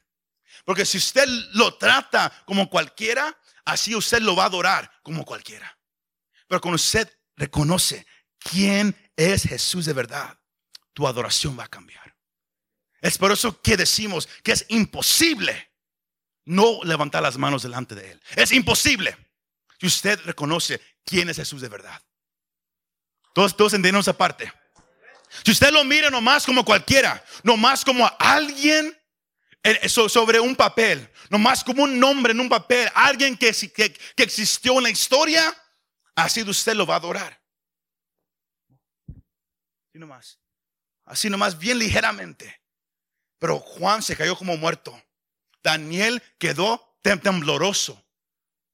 Porque 0.65 0.87
si 0.87 0.97
usted 0.97 1.29
lo 1.53 1.75
trata 1.75 2.33
como 2.47 2.71
cualquiera, 2.71 3.39
así 3.67 3.95
usted 3.95 4.21
lo 4.21 4.35
va 4.35 4.45
a 4.45 4.47
adorar 4.47 4.91
como 5.03 5.27
cualquiera. 5.27 5.79
Pero 6.49 6.63
cuando 6.63 6.77
usted 6.77 7.13
reconoce 7.37 8.07
quién 8.39 8.97
es 9.17 9.43
Jesús 9.43 9.85
de 9.85 9.93
verdad, 9.93 10.39
tu 10.95 11.07
adoración 11.07 11.59
va 11.59 11.65
a 11.65 11.69
cambiar. 11.69 12.17
Es 13.03 13.19
por 13.19 13.33
eso 13.33 13.61
que 13.61 13.77
decimos 13.77 14.27
que 14.43 14.53
es 14.53 14.65
imposible 14.71 15.76
no 16.47 16.81
levantar 16.83 17.23
las 17.23 17.37
manos 17.37 17.63
delante 17.63 17.95
de 17.95 18.13
Él. 18.13 18.23
Es 18.35 18.53
imposible. 18.53 19.15
Si 19.79 19.87
usted 19.87 20.19
reconoce 20.25 20.81
quién 21.05 21.29
es 21.29 21.37
Jesús 21.37 21.61
de 21.61 21.69
verdad. 21.69 22.01
Todos, 23.35 23.55
todos 23.55 23.75
entendemos 23.75 24.07
esa 24.07 24.17
parte. 24.17 24.51
Si 25.45 25.51
usted 25.51 25.71
lo 25.71 25.85
mira 25.85 26.09
nomás 26.09 26.47
como 26.47 26.65
cualquiera, 26.65 27.23
nomás 27.43 27.85
como 27.85 28.11
alguien 28.19 28.99
sobre 29.89 30.41
un 30.41 30.57
papel, 30.57 31.11
nomás 31.29 31.63
como 31.63 31.83
un 31.83 32.01
nombre 32.01 32.33
en 32.33 32.41
un 32.41 32.49
papel, 32.49 32.89
alguien 32.95 33.37
que, 33.37 33.53
que, 33.53 33.93
que 33.93 34.23
existió 34.23 34.79
en 34.79 34.85
la 34.85 34.91
historia, 34.91 35.55
así 36.15 36.43
usted 36.43 36.75
lo 36.75 36.87
va 36.87 36.95
a 36.95 36.99
adorar. 36.99 37.39
Y 39.93 39.99
nomás 39.99 40.39
así 41.07 41.31
nomás 41.31 41.59
bien 41.59 41.79
ligeramente. 41.79 42.61
Pero 43.39 43.59
Juan 43.59 44.03
se 44.03 44.17
cayó 44.17 44.37
como 44.37 44.57
muerto. 44.57 45.01
Daniel 45.63 46.23
quedó 46.39 46.99
tembloroso. 47.03 48.03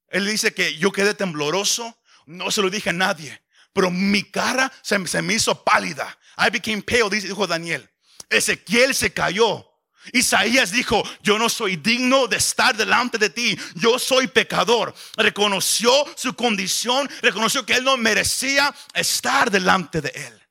Él 0.09 0.27
dice 0.27 0.53
que 0.53 0.77
yo 0.77 0.91
quedé 0.91 1.13
tembloroso, 1.13 1.97
no 2.25 2.51
se 2.51 2.61
lo 2.61 2.69
dije 2.69 2.91
a 2.91 2.93
nadie, 2.93 3.41
pero 3.73 3.89
mi 3.89 4.23
cara 4.23 4.71
se, 4.81 4.97
me 5.21 5.33
hizo 5.33 5.63
pálida. 5.63 6.17
I 6.37 6.49
became 6.49 6.81
pale, 6.81 7.09
dijo 7.09 7.47
Daniel. 7.47 7.89
Ezequiel 8.29 8.95
se 8.95 9.13
cayó. 9.13 9.69
Isaías 10.11 10.71
dijo, 10.71 11.01
yo 11.21 11.39
no 11.39 11.47
soy 11.47 11.77
digno 11.77 12.27
de 12.27 12.35
estar 12.37 12.75
delante 12.75 13.17
de 13.17 13.29
ti, 13.29 13.57
yo 13.75 13.97
soy 13.97 14.27
pecador. 14.27 14.93
Reconoció 15.15 15.91
su 16.15 16.35
condición, 16.35 17.09
reconoció 17.21 17.65
que 17.65 17.75
él 17.75 17.85
no 17.85 17.95
merecía 17.95 18.73
estar 18.93 19.49
delante 19.49 20.01
de 20.01 20.09
él. 20.09 20.41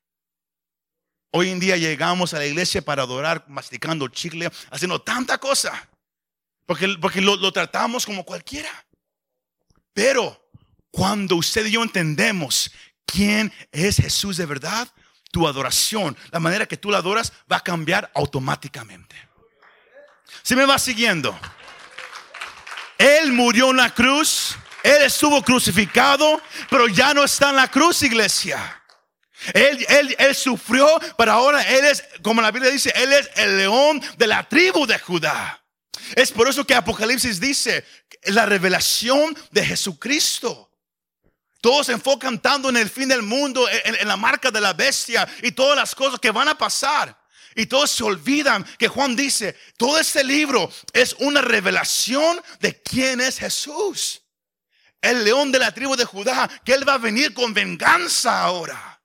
Hoy 1.32 1.50
en 1.50 1.60
día 1.60 1.76
llegamos 1.76 2.32
a 2.34 2.38
la 2.38 2.46
iglesia 2.46 2.82
para 2.82 3.02
adorar, 3.02 3.44
masticando 3.48 4.08
chicle, 4.08 4.50
haciendo 4.70 5.00
tanta 5.00 5.38
cosa. 5.38 5.88
Porque, 6.72 6.88
porque 6.98 7.20
lo, 7.20 7.52
tratamos 7.52 8.06
como 8.06 8.24
cualquiera. 8.24 8.70
Pero 9.92 10.48
cuando 10.90 11.36
usted 11.36 11.66
y 11.66 11.72
yo 11.72 11.82
entendemos 11.82 12.72
quién 13.04 13.52
es 13.70 13.98
Jesús 13.98 14.38
de 14.38 14.46
verdad, 14.46 14.88
tu 15.30 15.46
adoración, 15.46 16.16
la 16.30 16.40
manera 16.40 16.64
que 16.64 16.78
tú 16.78 16.90
la 16.90 16.96
adoras, 16.96 17.30
va 17.50 17.58
a 17.58 17.62
cambiar 17.62 18.10
automáticamente. 18.14 19.14
Si 20.42 20.56
me 20.56 20.64
va 20.64 20.78
siguiendo, 20.78 21.38
Él 22.96 23.32
murió 23.32 23.68
en 23.68 23.76
la 23.76 23.90
cruz, 23.90 24.56
Él 24.82 25.02
estuvo 25.02 25.42
crucificado, 25.42 26.40
pero 26.70 26.88
ya 26.88 27.12
no 27.12 27.22
está 27.22 27.50
en 27.50 27.56
la 27.56 27.68
cruz, 27.68 28.02
iglesia. 28.02 28.82
Él, 29.52 29.84
él, 29.90 30.16
él 30.18 30.34
sufrió, 30.34 30.88
pero 31.18 31.32
ahora 31.32 31.60
Él 31.64 31.84
es, 31.84 32.02
como 32.22 32.40
la 32.40 32.50
Biblia 32.50 32.70
dice, 32.70 32.90
Él 32.96 33.12
es 33.12 33.28
el 33.36 33.58
león 33.58 34.02
de 34.16 34.26
la 34.26 34.48
tribu 34.48 34.86
de 34.86 34.98
Judá. 34.98 35.61
Es 36.14 36.30
por 36.30 36.48
eso 36.48 36.66
que 36.66 36.74
Apocalipsis 36.74 37.40
dice 37.40 37.84
la 38.24 38.46
revelación 38.46 39.36
de 39.50 39.64
Jesucristo. 39.64 40.70
Todos 41.60 41.86
se 41.86 41.92
enfocan 41.92 42.40
tanto 42.40 42.68
en 42.68 42.76
el 42.76 42.90
fin 42.90 43.08
del 43.08 43.22
mundo, 43.22 43.68
en, 43.68 44.08
la 44.08 44.16
marca 44.16 44.50
de 44.50 44.60
la 44.60 44.72
bestia 44.72 45.28
y 45.42 45.52
todas 45.52 45.76
las 45.76 45.94
cosas 45.94 46.18
que 46.18 46.30
van 46.30 46.48
a 46.48 46.58
pasar. 46.58 47.16
Y 47.54 47.66
todos 47.66 47.90
se 47.90 48.02
olvidan 48.02 48.64
que 48.78 48.88
Juan 48.88 49.14
dice, 49.14 49.56
todo 49.76 49.98
este 49.98 50.24
libro 50.24 50.70
es 50.92 51.14
una 51.20 51.40
revelación 51.40 52.40
de 52.60 52.80
quién 52.82 53.20
es 53.20 53.38
Jesús. 53.38 54.22
El 55.00 55.24
león 55.24 55.52
de 55.52 55.58
la 55.58 55.72
tribu 55.72 55.94
de 55.96 56.04
Judá, 56.04 56.48
que 56.64 56.72
él 56.72 56.88
va 56.88 56.94
a 56.94 56.98
venir 56.98 57.34
con 57.34 57.52
venganza 57.52 58.42
ahora. 58.42 59.00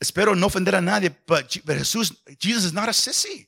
Espero 0.00 0.34
no 0.34 0.46
ofender 0.46 0.76
a 0.76 0.80
nadie, 0.80 1.10
pero 1.10 1.78
Jesús, 1.78 2.14
Jesus 2.40 2.66
is 2.66 2.72
not 2.72 2.88
a 2.88 2.92
sissy. 2.92 3.47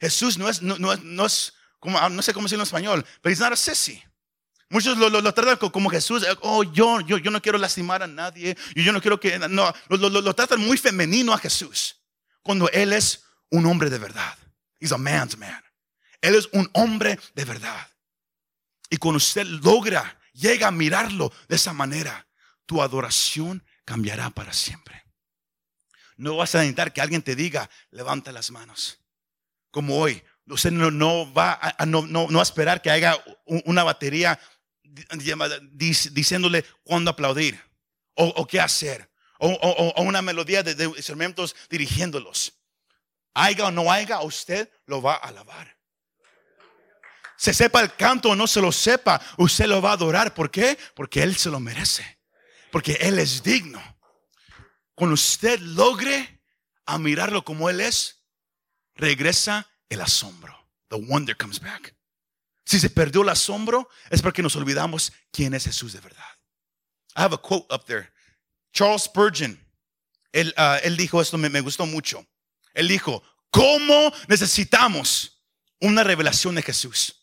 Jesús 0.00 0.38
no 0.38 0.48
es, 0.48 0.62
no, 0.62 0.78
no, 0.78 0.94
no 0.96 1.26
es 1.26 1.54
como, 1.80 2.08
no 2.08 2.22
sé 2.22 2.32
cómo 2.32 2.44
decirlo 2.44 2.62
en 2.62 2.66
español, 2.66 3.06
pero 3.20 3.32
he's 3.32 3.40
not 3.40 3.52
a 3.52 3.56
sissy. 3.56 4.02
Muchos 4.70 4.98
lo, 4.98 5.08
lo, 5.08 5.32
tratan 5.32 5.70
como 5.70 5.88
Jesús, 5.88 6.26
oh, 6.42 6.62
yo, 6.62 7.00
yo, 7.00 7.16
yo 7.16 7.30
no 7.30 7.40
quiero 7.40 7.56
lastimar 7.56 8.02
a 8.02 8.06
nadie, 8.06 8.56
yo, 8.74 8.82
yo 8.82 8.92
no 8.92 9.00
quiero 9.00 9.18
que, 9.18 9.38
no, 9.38 9.72
lo, 9.88 10.08
lo, 10.10 10.34
tratan 10.34 10.60
muy 10.60 10.76
femenino 10.76 11.32
a 11.32 11.38
Jesús, 11.38 11.96
cuando 12.42 12.68
Él 12.70 12.92
es 12.92 13.24
un 13.50 13.64
hombre 13.64 13.88
de 13.88 13.98
verdad. 13.98 14.36
He's 14.78 14.92
a 14.92 14.98
man's 14.98 15.36
man. 15.38 15.62
Él 16.20 16.34
es 16.34 16.48
un 16.52 16.68
hombre 16.74 17.18
de 17.34 17.44
verdad. 17.44 17.88
Y 18.90 18.98
cuando 18.98 19.16
usted 19.16 19.46
logra, 19.46 20.20
llega 20.32 20.68
a 20.68 20.70
mirarlo 20.70 21.32
de 21.48 21.56
esa 21.56 21.72
manera, 21.72 22.26
tu 22.66 22.82
adoración 22.82 23.64
cambiará 23.84 24.30
para 24.30 24.52
siempre. 24.52 25.04
No 26.16 26.36
vas 26.36 26.54
a 26.54 26.58
necesitar 26.58 26.92
que 26.92 27.00
alguien 27.00 27.22
te 27.22 27.34
diga, 27.34 27.70
levanta 27.90 28.32
las 28.32 28.50
manos. 28.50 28.98
Como 29.70 29.98
hoy, 29.98 30.22
usted 30.46 30.70
no, 30.70 30.90
no 30.90 31.32
va 31.32 31.58
a, 31.60 31.86
no, 31.86 32.06
no, 32.06 32.28
no 32.28 32.40
a 32.40 32.42
esperar 32.42 32.82
que 32.82 32.90
haya 32.90 33.22
una 33.46 33.84
batería 33.84 34.38
diciéndole 35.72 36.64
cuándo 36.82 37.10
aplaudir 37.10 37.60
o, 38.14 38.46
qué 38.46 38.60
hacer. 38.60 39.08
O, 39.38 40.02
una 40.02 40.22
melodía 40.22 40.62
de, 40.62 40.84
instrumentos 40.84 41.54
dirigiéndolos. 41.70 42.54
Haya 43.34 43.66
o 43.66 43.70
no 43.70 43.90
haya, 43.92 44.20
usted 44.22 44.68
lo 44.86 45.00
va 45.00 45.14
a 45.14 45.28
alabar. 45.28 45.76
Se 47.36 47.54
sepa 47.54 47.80
el 47.80 47.94
canto 47.94 48.30
o 48.30 48.34
no 48.34 48.48
se 48.48 48.60
lo 48.60 48.72
sepa, 48.72 49.20
usted 49.36 49.66
lo 49.66 49.80
va 49.80 49.90
a 49.90 49.92
adorar. 49.92 50.34
¿Por 50.34 50.50
qué? 50.50 50.76
Porque 50.94 51.22
Él 51.22 51.36
se 51.36 51.50
lo 51.50 51.60
merece. 51.60 52.18
Porque 52.72 52.94
Él 52.94 53.18
es 53.20 53.44
digno. 53.44 53.80
Cuando 54.94 55.14
usted 55.14 55.60
logre 55.60 56.42
a 56.84 56.98
mirarlo 56.98 57.44
como 57.44 57.70
Él 57.70 57.80
es, 57.80 58.17
regresa 58.98 59.66
el 59.88 60.02
asombro. 60.02 60.54
The 60.90 60.96
wonder 60.96 61.34
comes 61.34 61.58
back. 61.58 61.94
Si 62.66 62.78
se 62.78 62.90
perdió 62.90 63.22
el 63.22 63.30
asombro, 63.30 63.88
es 64.10 64.20
porque 64.20 64.42
nos 64.42 64.56
olvidamos 64.56 65.10
quién 65.32 65.54
es 65.54 65.64
Jesús 65.64 65.94
de 65.94 66.00
verdad. 66.00 66.22
I 67.16 67.22
have 67.22 67.34
a 67.34 67.38
quote 67.38 67.66
up 67.72 67.86
there. 67.86 68.10
Charles 68.72 69.04
Spurgeon, 69.04 69.58
él, 70.32 70.54
uh, 70.58 70.76
él 70.82 70.96
dijo 70.96 71.22
esto, 71.22 71.38
me, 71.38 71.48
me 71.48 71.62
gustó 71.62 71.86
mucho. 71.86 72.26
Él 72.74 72.86
dijo, 72.86 73.22
¿cómo 73.50 74.12
necesitamos 74.28 75.42
una 75.80 76.04
revelación 76.04 76.54
de 76.54 76.62
Jesús? 76.62 77.14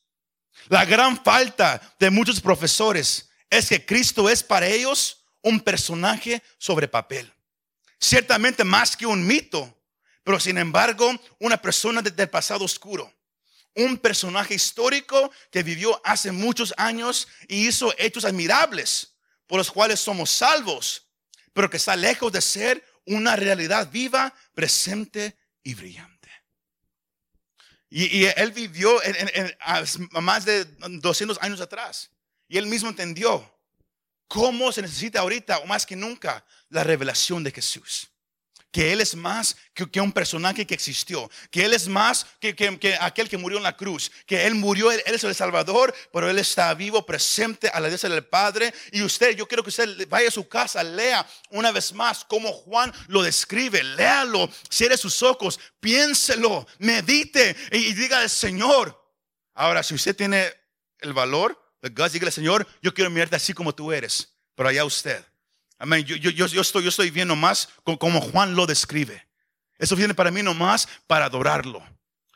La 0.70 0.84
gran 0.84 1.24
falta 1.24 1.80
de 2.00 2.10
muchos 2.10 2.42
profesores 2.42 3.30
es 3.52 3.70
que 3.70 3.86
Cristo 3.86 4.28
es 4.28 4.42
para 4.42 4.66
ellos 4.66 5.24
un 5.44 5.60
personaje 5.60 6.42
sobre 6.58 6.88
papel 6.88 7.32
ciertamente 8.00 8.64
más 8.64 8.96
que 8.96 9.06
un 9.06 9.26
mito, 9.26 9.75
pero 10.26 10.40
sin 10.40 10.58
embargo 10.58 11.14
una 11.40 11.56
persona 11.56 12.02
del 12.02 12.30
pasado 12.30 12.66
oscuro. 12.66 13.14
Un 13.76 13.98
personaje 13.98 14.56
histórico 14.56 15.32
que 15.52 15.62
vivió 15.62 16.02
hace 16.04 16.32
muchos 16.32 16.74
años 16.78 17.28
y 17.48 17.68
hizo 17.68 17.94
hechos 17.98 18.26
admirables 18.26 19.14
por 19.46 19.60
los 19.60 19.70
cuales 19.70 20.00
somos 20.00 20.32
salvos, 20.32 21.08
pero 21.54 21.70
que 21.70 21.78
está 21.78 21.96
lejos 21.96 22.32
de 22.32 22.42
ser 22.42 22.84
una 23.06 23.36
realidad 23.36 23.88
viva, 23.92 24.34
presente 24.56 25.38
y 25.62 25.76
brillante. 25.76 26.32
Y, 27.92 28.26
él 28.26 28.52
vivió 28.52 29.00
en, 29.04 29.56
más 30.24 30.44
de 30.44 30.66
200 30.66 31.38
años 31.40 31.62
atrás. 31.62 32.10
Y 32.48 32.58
él 32.58 32.66
mismo 32.66 32.90
entendió 32.90 33.56
cómo 34.28 34.72
se 34.72 34.82
necesita 34.82 35.20
ahorita, 35.20 35.60
o 35.60 35.68
más 35.68 35.86
que 35.86 35.96
nunca, 35.96 36.44
la 36.70 36.84
revelación 36.84 37.44
de 37.44 37.52
Jesús. 37.52 38.10
Que 38.76 38.92
Él 38.92 39.00
es 39.00 39.16
más 39.16 39.56
que, 39.74 40.02
un 40.02 40.12
personaje 40.12 40.68
que 40.68 40.74
existió. 40.74 41.32
Que 41.50 41.64
Él 41.64 41.72
es 41.72 41.88
más 41.88 42.26
que, 42.42 42.54
aquel 43.00 43.30
que 43.30 43.38
murió 43.38 43.58
en 43.58 43.64
la 43.64 43.78
cruz. 43.78 44.12
Que 44.26 44.46
Él 44.46 44.54
murió, 44.54 44.92
él, 44.92 45.02
es 45.06 45.24
el 45.24 45.34
Salvador, 45.34 45.96
pero 46.12 46.30
Él 46.30 46.38
está 46.40 46.74
vivo, 46.74 47.06
presente 47.06 47.70
a 47.70 47.80
la 47.80 47.88
diestra 47.88 48.10
del 48.10 48.26
Padre. 48.26 48.74
Y 48.92 49.02
usted, 49.02 49.34
yo 49.34 49.48
quiero 49.48 49.64
que 49.64 49.70
usted 49.70 50.06
vaya 50.10 50.28
a 50.28 50.32
su 50.32 50.50
casa, 50.50 50.84
lea 50.84 51.26
una 51.52 51.72
vez 51.72 51.94
más 51.94 52.26
cómo 52.26 52.52
Juan 52.52 52.92
lo 53.08 53.24
describe. 53.24 53.82
Léalo, 53.82 54.50
cierre 54.70 54.98
sus 54.98 55.24
ojos, 55.24 55.58
piénselo, 55.80 56.68
medite 56.80 57.56
y, 57.72 57.94
diga 57.94 58.20
al 58.20 58.30
Señor. 58.30 59.02
Ahora, 59.54 59.84
si 59.84 59.96
usted 59.96 60.18
tiene 60.18 60.52
el 61.00 61.14
valor, 61.14 61.58
el 61.82 61.92
guts, 61.92 62.12
dígale, 62.12 62.30
Señor, 62.30 62.68
yo 62.82 62.94
quiero 62.94 63.10
mirarte 63.10 63.38
así 63.38 63.54
como 63.54 63.74
tú 63.74 63.94
eres. 63.94 64.36
Pero 64.54 64.68
allá 64.68 64.84
usted. 64.84 65.24
Amén. 65.78 66.06
Yo, 66.06 66.16
yo, 66.16 66.30
yo, 66.30 66.62
estoy, 66.62 66.84
yo 66.84 66.90
estoy 66.90 67.12
viendo 67.12 67.36
más 67.36 67.70
como 67.84 68.22
Juan 68.22 68.56
lo 68.56 68.66
describe. 68.66 69.28
Eso 69.78 69.96
viene 69.96 70.14
para 70.14 70.32
mí 70.32 70.42
nomás 70.42 70.88
para 71.08 71.26
adorarlo. 71.26 71.84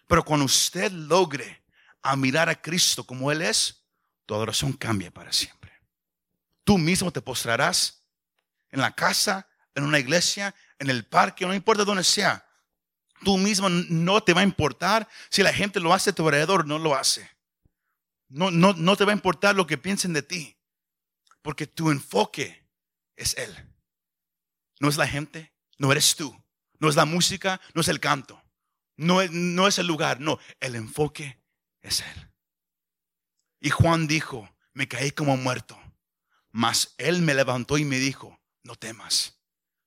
Pero 0.07 0.23
cuando 0.25 0.45
usted 0.45 0.91
logre 0.91 1.63
a 2.01 2.15
mirar 2.15 2.49
a 2.49 2.61
Cristo 2.61 3.03
como 3.03 3.31
Él 3.31 3.41
es, 3.41 3.85
tu 4.25 4.35
adoración 4.35 4.73
cambia 4.73 5.11
para 5.11 5.31
siempre. 5.31 5.71
Tú 6.63 6.77
mismo 6.77 7.11
te 7.11 7.21
postrarás 7.21 8.03
en 8.71 8.81
la 8.81 8.93
casa, 8.93 9.47
en 9.73 9.83
una 9.83 9.99
iglesia, 9.99 10.53
en 10.77 10.89
el 10.89 11.05
parque, 11.05 11.45
no 11.45 11.53
importa 11.53 11.85
dónde 11.85 12.03
sea. 12.03 12.45
Tú 13.23 13.37
mismo 13.37 13.69
no 13.69 14.21
te 14.21 14.33
va 14.33 14.41
a 14.41 14.45
importar 14.45 15.07
si 15.29 15.43
la 15.43 15.53
gente 15.53 15.79
lo 15.79 15.93
hace 15.93 16.11
a 16.11 16.13
tu 16.13 16.25
alrededor, 16.25 16.65
no 16.65 16.77
lo 16.79 16.95
hace. 16.95 17.29
No, 18.27 18.51
no, 18.51 18.73
no 18.73 18.95
te 18.95 19.05
va 19.05 19.11
a 19.11 19.15
importar 19.15 19.55
lo 19.55 19.65
que 19.65 19.77
piensen 19.77 20.13
de 20.13 20.21
ti. 20.21 20.57
Porque 21.41 21.67
tu 21.67 21.89
enfoque 21.89 22.68
es 23.19 23.35
Él. 23.37 23.55
No 24.79 24.89
es 24.89 24.97
la 24.97 25.07
gente, 25.07 25.53
no 25.77 25.91
eres 25.91 26.15
tú, 26.15 26.35
no 26.79 26.89
es 26.89 26.95
la 26.95 27.05
música, 27.05 27.61
no 27.73 27.81
es 27.81 27.89
el 27.89 27.99
canto, 27.99 28.41
no 28.95 29.21
es, 29.21 29.29
no 29.31 29.67
es 29.67 29.77
el 29.77 29.87
lugar, 29.87 30.19
no, 30.21 30.39
el 30.59 30.75
enfoque 30.75 31.43
es 31.81 31.99
Él. 31.99 32.31
Y 33.59 33.69
Juan 33.69 34.07
dijo, 34.07 34.49
me 34.73 34.87
caí 34.87 35.11
como 35.11 35.35
muerto, 35.35 35.77
mas 36.51 36.95
Él 36.97 37.21
me 37.21 37.33
levantó 37.33 37.77
y 37.77 37.83
me 37.83 37.99
dijo, 37.99 38.39
no 38.63 38.75
temas, 38.75 39.37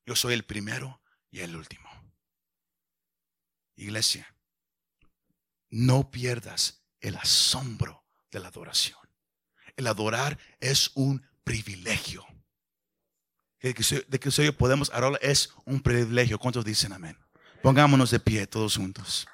yo 0.04 0.14
soy 0.14 0.34
el 0.34 0.44
primero 0.44 1.00
y 1.30 1.40
el 1.40 1.56
último. 1.56 1.88
Iglesia, 3.76 4.36
no 5.70 6.10
pierdas 6.10 6.84
el 7.00 7.16
asombro 7.16 8.04
de 8.30 8.40
la 8.40 8.48
adoración. 8.48 8.98
El 9.74 9.86
adorar 9.86 10.38
es 10.60 10.90
un 10.94 11.26
privilegio 11.44 12.26
de 13.62 14.18
que, 14.18 14.42
hoy 14.42 14.50
podemos 14.50 14.90
ahora 14.92 15.18
es 15.22 15.50
un 15.64 15.80
privilegio. 15.80 16.38
¿Cuántos 16.38 16.64
dicen 16.64 16.92
amén? 16.92 17.16
Pongámonos 17.62 18.10
de 18.10 18.18
pie 18.18 18.46
todos 18.46 18.76
juntos. 18.76 19.26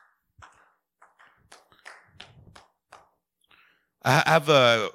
I 4.04 4.22
have 4.26 4.52
a, 4.52 4.90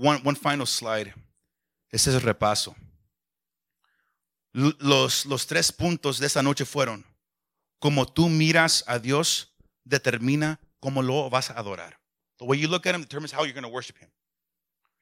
one, 0.00 0.20
one, 0.24 0.36
final 0.36 0.66
slide. 0.66 1.12
Este 1.90 2.10
es 2.10 2.16
el 2.16 2.22
repaso. 2.22 2.76
Los, 4.52 5.26
los 5.26 5.46
tres 5.46 5.72
puntos 5.72 6.18
de 6.18 6.26
esta 6.26 6.42
noche 6.42 6.64
fueron, 6.64 7.04
como 7.78 8.06
tú 8.06 8.28
miras 8.28 8.84
a 8.86 8.98
Dios, 8.98 9.54
determina 9.84 10.60
cómo 10.80 11.02
lo 11.02 11.28
vas 11.28 11.50
a 11.50 11.54
adorar. 11.54 11.98
The 12.38 12.44
way 12.44 12.60
you 12.60 12.68
look 12.68 12.86
at 12.86 12.94
him 12.94 13.02
determines 13.02 13.34
how 13.34 13.44
you're 13.44 13.52
going 13.52 13.68
to 13.68 13.68
worship 13.68 13.96
him. 14.00 14.10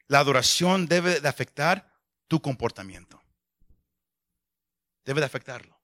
La 0.08 0.20
adoración 0.20 0.86
debe 0.86 1.20
de 1.20 1.28
afectar 1.28 1.92
tu 2.28 2.40
comportamiento 2.40 3.23
debe 5.04 5.20
de 5.20 5.26
afectarlo. 5.26 5.78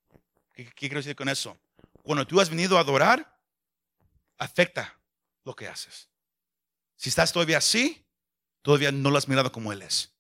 ¿Qué, 0.53 0.67
quiero 0.73 0.97
decir 0.97 1.17
con 1.17 1.29
eso? 1.29 1.59
Cuando 2.03 2.27
tú 2.27 2.41
has 2.41 2.51
venido 2.51 2.77
a 2.77 2.81
adorar, 2.81 3.39
afecta 4.39 4.99
lo 5.45 5.55
que 5.55 5.69
haces. 5.69 6.09
Si 6.97 7.09
estás 7.09 7.33
todavía 7.33 7.59
así, 7.59 8.05
todavía 8.63 8.93
no 8.93 9.11
lo 9.11 9.19
has 9.19 9.29
mirado 9.29 9.53
como 9.53 9.73
Él 9.73 9.83
es. 9.83 10.13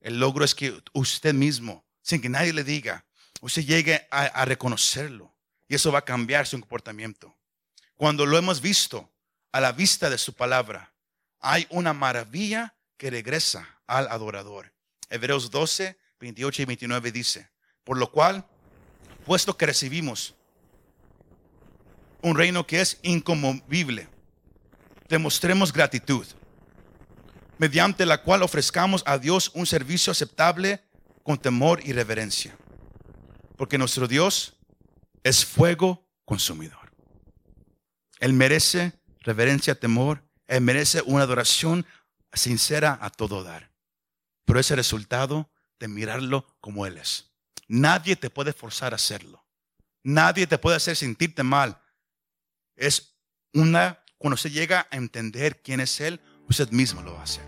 El 0.00 0.20
logro 0.20 0.44
es 0.44 0.54
que 0.54 0.80
usted 0.92 1.34
mismo, 1.34 1.84
sin 2.02 2.20
que 2.20 2.28
nadie 2.28 2.52
le 2.52 2.64
diga, 2.64 3.04
usted 3.40 3.64
llegue 3.64 4.06
a, 4.10 4.24
a 4.24 4.44
reconocerlo. 4.44 5.34
Y 5.66 5.74
eso 5.74 5.92
va 5.92 5.98
a 6.00 6.04
cambiar 6.04 6.46
su 6.46 6.58
comportamiento. 6.58 7.36
Cuando 7.94 8.24
lo 8.24 8.38
hemos 8.38 8.60
visto 8.60 9.12
a 9.52 9.60
la 9.60 9.72
vista 9.72 10.08
de 10.08 10.18
su 10.18 10.34
palabra, 10.34 10.94
hay 11.40 11.66
una 11.70 11.92
maravilla 11.92 12.74
que 12.96 13.10
regresa 13.10 13.80
al 13.86 14.08
adorador. 14.08 14.72
Hebreos 15.10 15.50
12, 15.50 15.98
28 16.20 16.62
y 16.62 16.64
29 16.64 17.12
dice, 17.12 17.50
Por 17.88 17.96
lo 17.96 18.12
cual, 18.12 18.44
puesto 19.24 19.56
que 19.56 19.64
recibimos 19.64 20.34
un 22.20 22.36
reino 22.36 22.66
que 22.66 22.82
es 22.82 22.98
inconmovible, 23.00 24.10
demostremos 25.08 25.72
gratitud, 25.72 26.26
mediante 27.56 28.04
la 28.04 28.22
cual 28.22 28.42
ofrezcamos 28.42 29.02
a 29.06 29.16
Dios 29.16 29.50
un 29.54 29.64
servicio 29.64 30.10
aceptable 30.10 30.82
con 31.22 31.38
temor 31.38 31.80
y 31.82 31.94
reverencia. 31.94 32.58
Porque 33.56 33.78
nuestro 33.78 34.06
Dios 34.06 34.58
es 35.24 35.46
fuego 35.46 36.06
consumidor. 36.26 36.92
Él 38.20 38.34
merece 38.34 39.00
reverencia, 39.20 39.80
temor. 39.80 40.22
Él 40.46 40.60
merece 40.60 41.00
una 41.06 41.22
adoración 41.22 41.86
sincera 42.34 42.98
a 43.00 43.08
todo 43.08 43.44
dar. 43.44 43.70
Pero 44.44 44.60
es 44.60 44.70
el 44.70 44.76
resultado 44.76 45.50
de 45.80 45.88
mirarlo 45.88 46.54
como 46.60 46.84
Él 46.84 46.98
es. 46.98 47.28
Nadie 47.68 48.16
te 48.16 48.30
puede 48.30 48.52
forzar 48.52 48.92
a 48.92 48.96
hacerlo. 48.96 49.44
Nadie 50.02 50.46
te 50.46 50.58
puede 50.58 50.76
hacer 50.76 50.96
sentirte 50.96 51.42
mal. 51.42 51.78
Es 52.76 53.14
una, 53.52 54.02
cuando 54.16 54.34
usted 54.34 54.50
llega 54.50 54.88
a 54.90 54.96
entender 54.96 55.60
quién 55.60 55.80
es 55.80 56.00
Él, 56.00 56.20
usted 56.48 56.70
mismo 56.70 57.02
lo 57.02 57.12
va 57.12 57.20
a 57.20 57.24
hacer. 57.24 57.44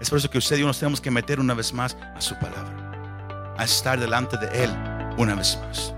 Es 0.00 0.08
por 0.08 0.18
eso 0.18 0.30
que 0.30 0.38
usted 0.38 0.56
y 0.56 0.60
yo 0.60 0.66
nos 0.66 0.78
tenemos 0.78 1.00
que 1.00 1.10
meter 1.10 1.40
una 1.40 1.54
vez 1.54 1.72
más 1.72 1.96
a 1.96 2.20
su 2.20 2.38
palabra, 2.38 3.54
a 3.58 3.64
estar 3.64 3.98
delante 3.98 4.36
de 4.36 4.64
Él 4.64 4.70
una 5.18 5.34
vez 5.34 5.58
más. 5.58 5.92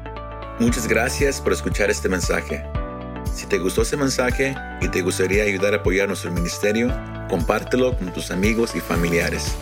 Muchas 0.58 0.86
gracias 0.86 1.40
por 1.40 1.52
escuchar 1.52 1.90
este 1.90 2.08
mensaje. 2.08 2.64
Si 3.34 3.46
te 3.46 3.58
gustó 3.58 3.82
este 3.82 3.98
mensaje 3.98 4.54
y 4.80 4.88
te 4.88 5.02
gustaría 5.02 5.44
ayudar 5.44 5.74
a 5.74 5.78
apoyar 5.78 6.08
nuestro 6.08 6.32
ministerio, 6.32 6.88
compártelo 7.28 7.96
con 7.98 8.12
tus 8.12 8.30
amigos 8.30 8.74
y 8.74 8.80
familiares. 8.80 9.54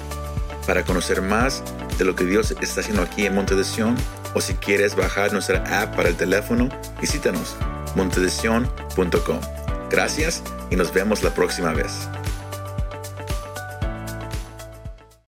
Para 0.68 0.84
conocer 0.84 1.22
más 1.22 1.62
de 1.96 2.04
lo 2.04 2.14
que 2.14 2.24
Dios 2.24 2.50
está 2.60 2.82
haciendo 2.82 3.00
aquí 3.00 3.24
en 3.24 3.34
Monte 3.34 3.54
de 3.54 3.64
Sion, 3.64 3.96
o 4.34 4.42
si 4.42 4.52
quieres 4.52 4.94
bajar 4.94 5.32
nuestra 5.32 5.64
app 5.80 5.96
para 5.96 6.10
el 6.10 6.14
teléfono, 6.14 6.68
visítanos 7.00 7.56
montedesion.com. 7.96 9.40
Gracias 9.90 10.42
y 10.68 10.76
nos 10.76 10.92
vemos 10.92 11.22
la 11.22 11.30
próxima 11.30 11.72
vez. 11.72 12.06